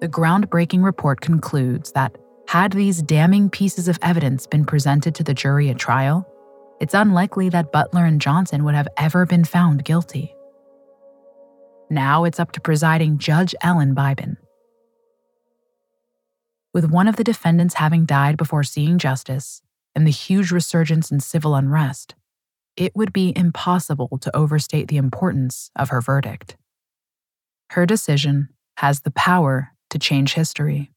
The 0.00 0.08
groundbreaking 0.08 0.82
report 0.82 1.20
concludes 1.20 1.92
that 1.92 2.16
had 2.48 2.72
these 2.72 3.02
damning 3.02 3.50
pieces 3.50 3.86
of 3.86 3.98
evidence 4.02 4.46
been 4.46 4.64
presented 4.64 5.14
to 5.14 5.22
the 5.22 5.34
jury 5.34 5.70
at 5.70 5.78
trial, 5.78 6.26
it's 6.80 6.94
unlikely 6.94 7.50
that 7.50 7.72
Butler 7.72 8.06
and 8.06 8.20
Johnson 8.20 8.64
would 8.64 8.74
have 8.74 8.88
ever 8.96 9.26
been 9.26 9.44
found 9.44 9.84
guilty. 9.84 10.34
Now 11.92 12.22
it's 12.22 12.38
up 12.38 12.52
to 12.52 12.60
presiding 12.60 13.18
Judge 13.18 13.52
Ellen 13.62 13.96
Biben. 13.96 14.36
With 16.72 16.88
one 16.88 17.08
of 17.08 17.16
the 17.16 17.24
defendants 17.24 17.74
having 17.74 18.04
died 18.04 18.36
before 18.36 18.62
seeing 18.62 18.96
justice 18.96 19.60
and 19.96 20.06
the 20.06 20.12
huge 20.12 20.52
resurgence 20.52 21.10
in 21.10 21.18
civil 21.18 21.56
unrest, 21.56 22.14
it 22.76 22.94
would 22.94 23.12
be 23.12 23.32
impossible 23.34 24.18
to 24.20 24.36
overstate 24.36 24.86
the 24.86 24.98
importance 24.98 25.72
of 25.74 25.88
her 25.88 26.00
verdict. 26.00 26.56
Her 27.70 27.86
decision 27.86 28.50
has 28.76 29.00
the 29.00 29.10
power 29.10 29.72
to 29.90 29.98
change 29.98 30.34
history. 30.34 30.92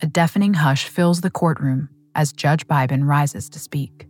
A 0.00 0.06
deafening 0.06 0.54
hush 0.54 0.86
fills 0.86 1.20
the 1.20 1.30
courtroom 1.30 1.88
as 2.14 2.32
Judge 2.32 2.68
Biben 2.68 3.08
rises 3.08 3.48
to 3.50 3.58
speak 3.58 4.06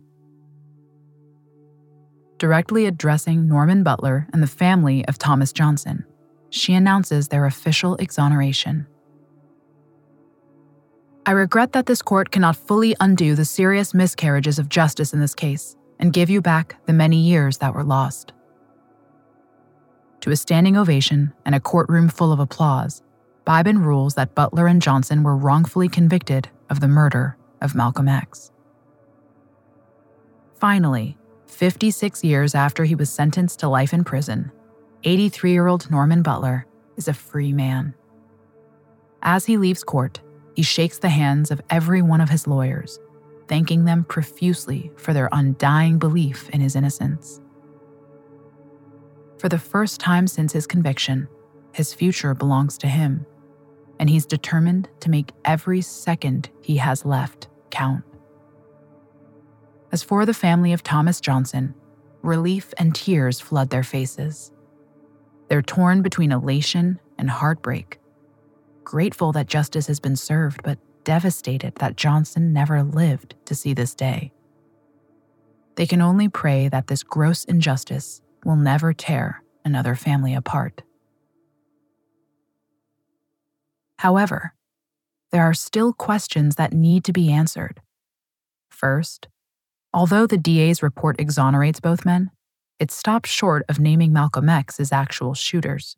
directly 2.37 2.85
addressing 2.85 3.47
Norman 3.47 3.83
Butler 3.83 4.27
and 4.33 4.41
the 4.41 4.47
family 4.47 5.05
of 5.07 5.17
Thomas 5.17 5.51
Johnson. 5.51 6.05
She 6.49 6.73
announces 6.73 7.27
their 7.27 7.45
official 7.45 7.95
exoneration. 7.97 8.87
I 11.25 11.31
regret 11.31 11.73
that 11.73 11.87
this 11.87 12.01
court 12.01 12.31
cannot 12.31 12.55
fully 12.55 12.95
undo 12.99 13.35
the 13.35 13.43
serious 13.43 13.93
miscarriages 13.93 14.59
of 14.59 14.69
justice 14.69 15.13
in 15.13 15.19
this 15.19 15.35
case 15.35 15.75
and 15.99 16.13
give 16.13 16.29
you 16.29 16.41
back 16.41 16.77
the 16.85 16.93
many 16.93 17.17
years 17.17 17.57
that 17.57 17.73
were 17.73 17.83
lost. 17.83 18.31
To 20.21 20.31
a 20.31 20.35
standing 20.35 20.77
ovation 20.77 21.33
and 21.45 21.53
a 21.53 21.59
courtroom 21.59 22.07
full 22.09 22.31
of 22.31 22.39
applause, 22.39 23.03
Biben 23.45 23.83
rules 23.83 24.15
that 24.15 24.35
Butler 24.35 24.67
and 24.67 24.81
Johnson 24.81 25.23
were 25.23 25.35
wrongfully 25.35 25.89
convicted 25.89 26.49
of 26.69 26.79
the 26.79 26.87
murder 26.87 27.37
of 27.61 27.75
Malcolm 27.75 28.07
X. 28.07 28.51
Finally, 30.59 31.16
56 31.47 32.23
years 32.23 32.55
after 32.55 32.83
he 32.83 32.95
was 32.95 33.09
sentenced 33.09 33.59
to 33.59 33.69
life 33.69 33.93
in 33.93 34.03
prison, 34.03 34.51
83 35.03 35.51
year 35.51 35.67
old 35.67 35.89
Norman 35.89 36.21
Butler 36.21 36.65
is 36.97 37.07
a 37.07 37.13
free 37.13 37.53
man. 37.53 37.93
As 39.21 39.45
he 39.45 39.57
leaves 39.57 39.83
court, 39.83 40.19
he 40.55 40.63
shakes 40.63 40.99
the 40.99 41.09
hands 41.09 41.51
of 41.51 41.61
every 41.69 42.01
one 42.01 42.21
of 42.21 42.29
his 42.29 42.47
lawyers, 42.47 42.99
thanking 43.47 43.85
them 43.85 44.03
profusely 44.03 44.91
for 44.97 45.13
their 45.13 45.29
undying 45.31 45.99
belief 45.99 46.49
in 46.49 46.61
his 46.61 46.75
innocence. 46.75 47.39
For 49.37 49.49
the 49.49 49.59
first 49.59 49.99
time 49.99 50.27
since 50.27 50.51
his 50.51 50.65
conviction, 50.65 51.27
his 51.73 51.93
future 51.93 52.33
belongs 52.33 52.77
to 52.79 52.87
him, 52.87 53.25
and 53.99 54.09
he's 54.09 54.25
determined 54.25 54.89
to 55.01 55.11
make 55.11 55.31
every 55.45 55.81
second 55.81 56.49
he 56.61 56.77
has 56.77 57.05
left 57.05 57.47
count. 57.69 58.03
As 59.91 60.03
for 60.03 60.25
the 60.25 60.33
family 60.33 60.73
of 60.73 60.83
Thomas 60.83 61.21
Johnson, 61.21 61.73
relief 62.21 62.73
and 62.77 62.93
tears 62.93 63.39
flood 63.39 63.69
their 63.69 63.83
faces. 63.83 64.51
They're 65.47 65.61
torn 65.61 66.01
between 66.01 66.31
elation 66.31 66.99
and 67.17 67.29
heartbreak, 67.29 67.99
grateful 68.83 69.31
that 69.31 69.47
justice 69.47 69.87
has 69.87 69.99
been 69.99 70.17
served, 70.17 70.61
but 70.63 70.77
devastated 71.05 71.73
that 71.75 71.95
Johnson 71.95 72.51
never 72.51 72.83
lived 72.83 73.35
to 73.45 73.55
see 73.55 73.73
this 73.73 73.95
day. 73.95 74.33
They 75.75 75.85
can 75.85 76.01
only 76.01 76.27
pray 76.27 76.67
that 76.67 76.87
this 76.87 77.03
gross 77.03 77.45
injustice 77.45 78.21
will 78.43 78.57
never 78.57 78.91
tear 78.91 79.41
another 79.63 79.95
family 79.95 80.33
apart. 80.33 80.81
However, 83.99 84.53
there 85.31 85.43
are 85.43 85.53
still 85.53 85.93
questions 85.93 86.55
that 86.55 86.73
need 86.73 87.03
to 87.05 87.13
be 87.13 87.31
answered. 87.31 87.81
First, 88.69 89.27
although 89.93 90.27
the 90.27 90.37
DA's 90.37 90.83
report 90.83 91.19
exonerates 91.19 91.79
both 91.79 92.05
men, 92.05 92.31
it 92.79 92.91
stops 92.91 93.29
short 93.29 93.65
of 93.67 93.79
naming 93.79 94.13
Malcolm 94.13 94.49
X 94.49 94.79
as 94.79 94.91
actual 94.91 95.33
shooters. 95.33 95.95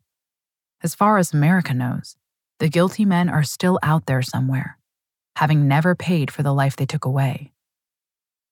As 0.82 0.94
far 0.94 1.18
as 1.18 1.32
America 1.32 1.74
knows, 1.74 2.16
the 2.58 2.68
guilty 2.68 3.04
men 3.04 3.28
are 3.28 3.42
still 3.42 3.78
out 3.82 4.06
there 4.06 4.22
somewhere, 4.22 4.78
having 5.36 5.68
never 5.68 5.94
paid 5.94 6.30
for 6.30 6.42
the 6.42 6.54
life 6.54 6.76
they 6.76 6.86
took 6.86 7.04
away. 7.04 7.52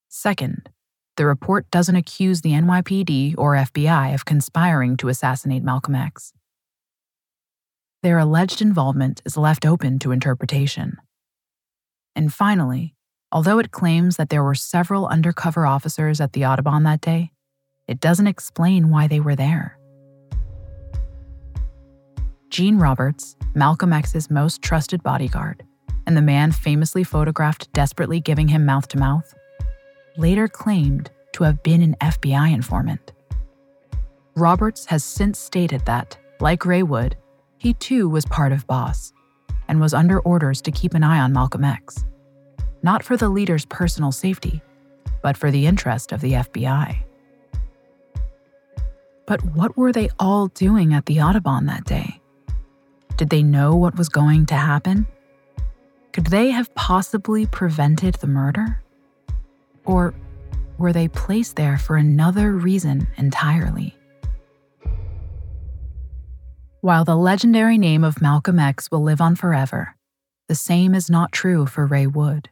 Second, 0.08 0.68
the 1.16 1.26
report 1.26 1.70
doesn't 1.70 1.96
accuse 1.96 2.42
the 2.42 2.52
NYPD 2.52 3.34
or 3.36 3.54
FBI 3.54 4.14
of 4.14 4.24
conspiring 4.24 4.96
to 4.98 5.08
assassinate 5.08 5.62
Malcolm 5.62 5.94
X. 5.94 6.32
Their 8.02 8.18
alleged 8.18 8.62
involvement 8.62 9.20
is 9.24 9.36
left 9.36 9.66
open 9.66 9.98
to 9.98 10.12
interpretation. 10.12 10.98
And 12.14 12.32
finally, 12.32 12.94
although 13.30 13.58
it 13.58 13.70
claims 13.70 14.16
that 14.16 14.30
there 14.30 14.42
were 14.42 14.54
several 14.54 15.06
undercover 15.06 15.66
officers 15.66 16.20
at 16.20 16.32
the 16.32 16.44
Audubon 16.44 16.82
that 16.84 17.00
day, 17.00 17.32
it 17.86 18.00
doesn't 18.00 18.26
explain 18.26 18.90
why 18.90 19.06
they 19.06 19.20
were 19.20 19.36
there. 19.36 19.78
Gene 22.50 22.78
Roberts, 22.78 23.36
Malcolm 23.54 23.92
X's 23.92 24.30
most 24.30 24.62
trusted 24.62 25.02
bodyguard, 25.02 25.62
and 26.06 26.16
the 26.16 26.22
man 26.22 26.52
famously 26.52 27.04
photographed 27.04 27.70
desperately 27.72 28.20
giving 28.20 28.48
him 28.48 28.64
mouth 28.64 28.88
to 28.88 28.98
mouth, 28.98 29.34
later 30.16 30.48
claimed 30.48 31.10
to 31.32 31.44
have 31.44 31.62
been 31.62 31.82
an 31.82 31.94
FBI 32.00 32.52
informant. 32.52 33.12
Roberts 34.34 34.86
has 34.86 35.04
since 35.04 35.38
stated 35.38 35.84
that, 35.84 36.16
like 36.40 36.64
Ray 36.64 36.82
Wood, 36.82 37.16
he 37.58 37.74
too 37.74 38.08
was 38.08 38.24
part 38.26 38.52
of 38.52 38.66
Boss 38.66 39.12
and 39.68 39.80
was 39.80 39.92
under 39.92 40.20
orders 40.20 40.62
to 40.62 40.70
keep 40.70 40.94
an 40.94 41.04
eye 41.04 41.20
on 41.20 41.32
Malcolm 41.32 41.64
X, 41.64 42.04
not 42.88 43.02
for 43.02 43.18
the 43.18 43.28
leader's 43.28 43.66
personal 43.66 44.10
safety, 44.10 44.62
but 45.22 45.36
for 45.36 45.50
the 45.50 45.66
interest 45.66 46.10
of 46.10 46.22
the 46.22 46.32
FBI. 46.32 46.96
But 49.26 49.44
what 49.44 49.76
were 49.76 49.92
they 49.92 50.08
all 50.18 50.46
doing 50.48 50.94
at 50.94 51.04
the 51.04 51.20
Audubon 51.20 51.66
that 51.66 51.84
day? 51.84 52.18
Did 53.18 53.28
they 53.28 53.42
know 53.42 53.76
what 53.76 53.98
was 53.98 54.08
going 54.08 54.46
to 54.46 54.54
happen? 54.54 55.06
Could 56.14 56.28
they 56.28 56.50
have 56.50 56.74
possibly 56.74 57.44
prevented 57.44 58.14
the 58.14 58.26
murder? 58.26 58.82
Or 59.84 60.14
were 60.78 60.94
they 60.94 61.08
placed 61.08 61.56
there 61.56 61.76
for 61.76 61.98
another 61.98 62.52
reason 62.52 63.06
entirely? 63.18 63.94
While 66.80 67.04
the 67.04 67.16
legendary 67.16 67.76
name 67.76 68.02
of 68.02 68.22
Malcolm 68.22 68.58
X 68.58 68.90
will 68.90 69.02
live 69.02 69.20
on 69.20 69.36
forever, 69.36 69.94
the 70.48 70.54
same 70.54 70.94
is 70.94 71.10
not 71.10 71.32
true 71.32 71.66
for 71.66 71.84
Ray 71.84 72.06
Wood. 72.06 72.48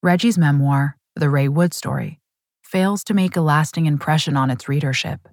Reggie's 0.00 0.38
memoir, 0.38 0.96
The 1.16 1.28
Ray 1.28 1.48
Wood 1.48 1.74
Story, 1.74 2.20
fails 2.62 3.02
to 3.02 3.14
make 3.14 3.34
a 3.34 3.40
lasting 3.40 3.86
impression 3.86 4.36
on 4.36 4.48
its 4.48 4.68
readership. 4.68 5.26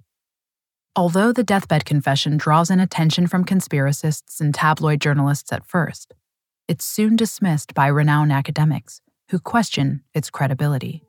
Although 0.96 1.32
the 1.32 1.44
deathbed 1.44 1.84
confession 1.84 2.36
draws 2.36 2.68
in 2.68 2.80
attention 2.80 3.28
from 3.28 3.44
conspiracists 3.44 4.40
and 4.40 4.52
tabloid 4.52 5.00
journalists 5.00 5.52
at 5.52 5.64
first, 5.64 6.14
it's 6.66 6.84
soon 6.84 7.14
dismissed 7.14 7.74
by 7.74 7.86
renowned 7.86 8.32
academics 8.32 9.00
who 9.30 9.38
question 9.38 10.02
its 10.14 10.30
credibility. 10.30 11.04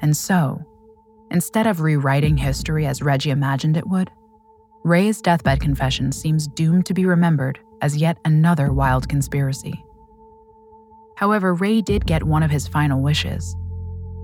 And 0.00 0.16
so, 0.16 0.62
instead 1.30 1.66
of 1.66 1.82
rewriting 1.82 2.38
history 2.38 2.86
as 2.86 3.02
Reggie 3.02 3.28
imagined 3.28 3.76
it 3.76 3.88
would, 3.88 4.10
Ray's 4.84 5.20
deathbed 5.20 5.60
confession 5.60 6.12
seems 6.12 6.48
doomed 6.48 6.86
to 6.86 6.94
be 6.94 7.04
remembered 7.04 7.58
as 7.82 7.98
yet 7.98 8.16
another 8.24 8.72
wild 8.72 9.06
conspiracy. 9.06 9.84
However, 11.22 11.54
Ray 11.54 11.80
did 11.80 12.04
get 12.04 12.24
one 12.24 12.42
of 12.42 12.50
his 12.50 12.66
final 12.66 13.00
wishes. 13.00 13.54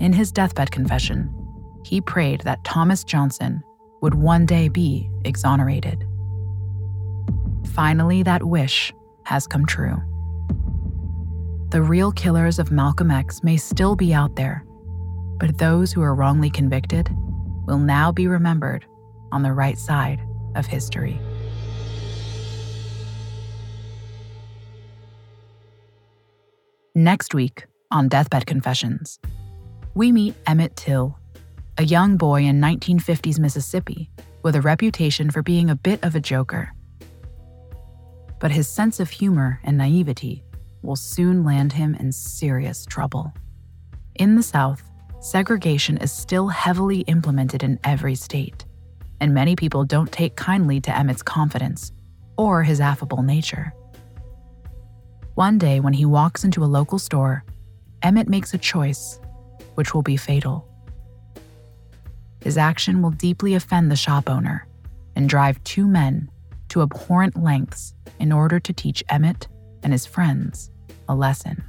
In 0.01 0.13
his 0.13 0.33
deathbed 0.33 0.73
confession, 0.73 1.33
he 1.85 2.01
prayed 2.01 2.41
that 2.41 2.65
Thomas 2.65 3.05
Johnson 3.05 3.63
would 4.03 4.17
one 4.17 4.47
day 4.47 4.67
be 4.67 5.09
exonerated. 5.25 6.05
Finally, 7.67 8.25
that 8.25 8.43
wish 8.43 8.93
has 9.27 9.47
come 9.47 9.65
true. 9.65 10.03
The 11.69 11.83
real 11.83 12.11
killers 12.11 12.59
of 12.59 12.73
Malcolm 12.73 13.13
X 13.13 13.45
may 13.45 13.59
still 13.59 13.95
be 13.95 14.13
out 14.13 14.35
there, 14.35 14.65
but 15.39 15.57
those 15.59 15.93
who 15.93 16.03
are 16.03 16.17
wrongly 16.17 16.51
convicted 16.51 17.17
will 17.65 17.79
now 17.79 18.11
be 18.11 18.27
remembered 18.27 18.85
on 19.31 19.45
the 19.45 19.53
right 19.53 19.79
side 19.79 20.21
of 20.57 20.67
history. 20.67 21.21
Next 26.99 27.33
week 27.33 27.67
on 27.93 28.09
Deathbed 28.09 28.45
Confessions, 28.45 29.21
we 29.95 30.11
meet 30.11 30.35
Emmett 30.49 30.75
Till 30.75 31.17
a 31.77 31.85
young 31.85 32.17
boy 32.17 32.43
in 32.43 32.61
1950s 32.61 33.39
Mississippi 33.39 34.11
with 34.43 34.57
a 34.57 34.61
reputation 34.61 35.31
for 35.31 35.41
being 35.41 35.71
a 35.71 35.77
bit 35.77 36.03
of 36.03 36.17
a 36.17 36.21
joker. 36.21 36.73
But 38.41 38.51
his 38.51 38.67
sense 38.67 38.99
of 38.99 39.11
humor 39.11 39.61
and 39.63 39.79
naivety 39.79 40.43
will 40.83 40.97
soon 40.97 41.45
land 41.45 41.73
him 41.73 41.95
in 41.95 42.11
serious 42.11 42.85
trouble. 42.85 43.33
In 44.17 44.35
the 44.35 44.43
South, 44.43 44.83
segregation 45.21 45.99
is 45.99 46.11
still 46.11 46.49
heavily 46.49 47.03
implemented 47.03 47.63
in 47.63 47.79
every 47.85 48.17
state, 48.17 48.65
and 49.21 49.33
many 49.33 49.55
people 49.55 49.85
don't 49.85 50.11
take 50.11 50.35
kindly 50.35 50.81
to 50.81 50.91
Emmett's 50.91 51.23
confidence 51.23 51.93
or 52.37 52.65
his 52.65 52.81
affable 52.81 53.23
nature. 53.23 53.73
One 55.39 55.57
day, 55.57 55.79
when 55.79 55.93
he 55.93 56.05
walks 56.05 56.43
into 56.43 56.65
a 56.65 56.67
local 56.67 56.99
store, 56.99 57.45
Emmett 58.03 58.29
makes 58.29 58.55
a 58.55 58.59
choice 58.59 59.21
which 59.77 59.95
will 59.95 60.03
be 60.03 60.17
fatal. 60.17 60.67
His 62.41 62.59
action 62.59 63.03
will 63.03 63.13
deeply 63.13 63.55
offend 63.55 63.89
the 63.89 63.95
shop 63.95 64.29
owner 64.29 64.67
and 65.15 65.29
drive 65.29 65.63
two 65.63 65.87
men 65.87 66.29
to 66.71 66.83
abhorrent 66.83 67.41
lengths 67.41 67.95
in 68.19 68.33
order 68.33 68.59
to 68.59 68.73
teach 68.73 69.05
Emmett 69.11 69.47
and 69.85 69.93
his 69.93 70.07
friends 70.07 70.73
a 71.09 71.15
lesson. 71.15 71.63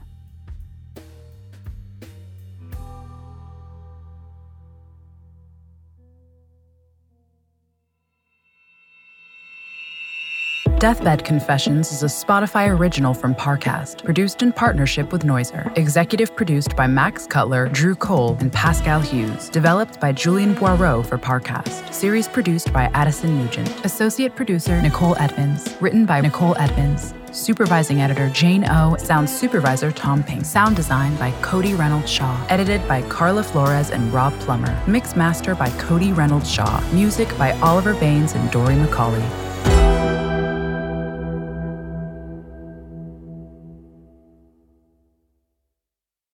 Deathbed 10.80 11.25
Confessions 11.25 11.91
is 11.91 12.03
a 12.03 12.05
Spotify 12.05 12.69
original 12.73 13.13
from 13.13 13.36
Parcast, 13.36 14.05
produced 14.05 14.41
in 14.41 14.53
partnership 14.53 15.11
with 15.11 15.23
Noiser. 15.23 15.77
Executive 15.77 16.34
produced 16.34 16.73
by 16.77 16.88
Max 16.88 17.27
Cutler, 17.27 17.67
Drew 17.67 17.95
Cole, 17.95 18.38
and 18.39 18.49
Pascal 18.53 19.01
Hughes. 19.01 19.49
Developed 19.49 19.99
by 19.99 20.13
Julian 20.13 20.55
Boireau 20.55 21.05
for 21.05 21.17
Parcast. 21.17 21.93
Series 21.93 22.30
produced 22.30 22.71
by 22.71 22.86
Addison 22.93 23.38
Nugent. 23.38 23.84
Associate 23.84 24.34
producer 24.34 24.82
Nicole 24.82 25.17
Edmonds. 25.17 25.75
Written 25.82 26.05
by 26.05 26.21
Nicole 26.21 26.55
Edmonds. 26.57 27.13
Supervising 27.34 27.99
editor 27.99 28.30
Jane 28.30 28.63
O. 28.69 28.95
Sound 28.99 29.30
supervisor 29.30 29.91
Tom 29.91 30.23
Pink. 30.23 30.45
Sound 30.45 30.77
design 30.77 31.13
by 31.17 31.32
Cody 31.41 31.73
Reynolds 31.73 32.09
Shaw. 32.09 32.45
Edited 32.47 32.88
by 32.88 33.01
Carla 33.09 33.43
Flores 33.43 33.91
and 33.91 34.13
Rob 34.13 34.32
Plummer. 34.39 34.82
Mix 34.88 35.17
master 35.17 35.55
by 35.55 35.69
Cody 35.71 36.13
Reynolds 36.13 36.49
Shaw. 36.49 36.80
Music 36.93 37.38
by 37.38 37.51
Oliver 37.59 37.95
Baines 37.95 38.32
and 38.32 38.49
Dory 38.49 38.75
McCauley. 38.75 39.49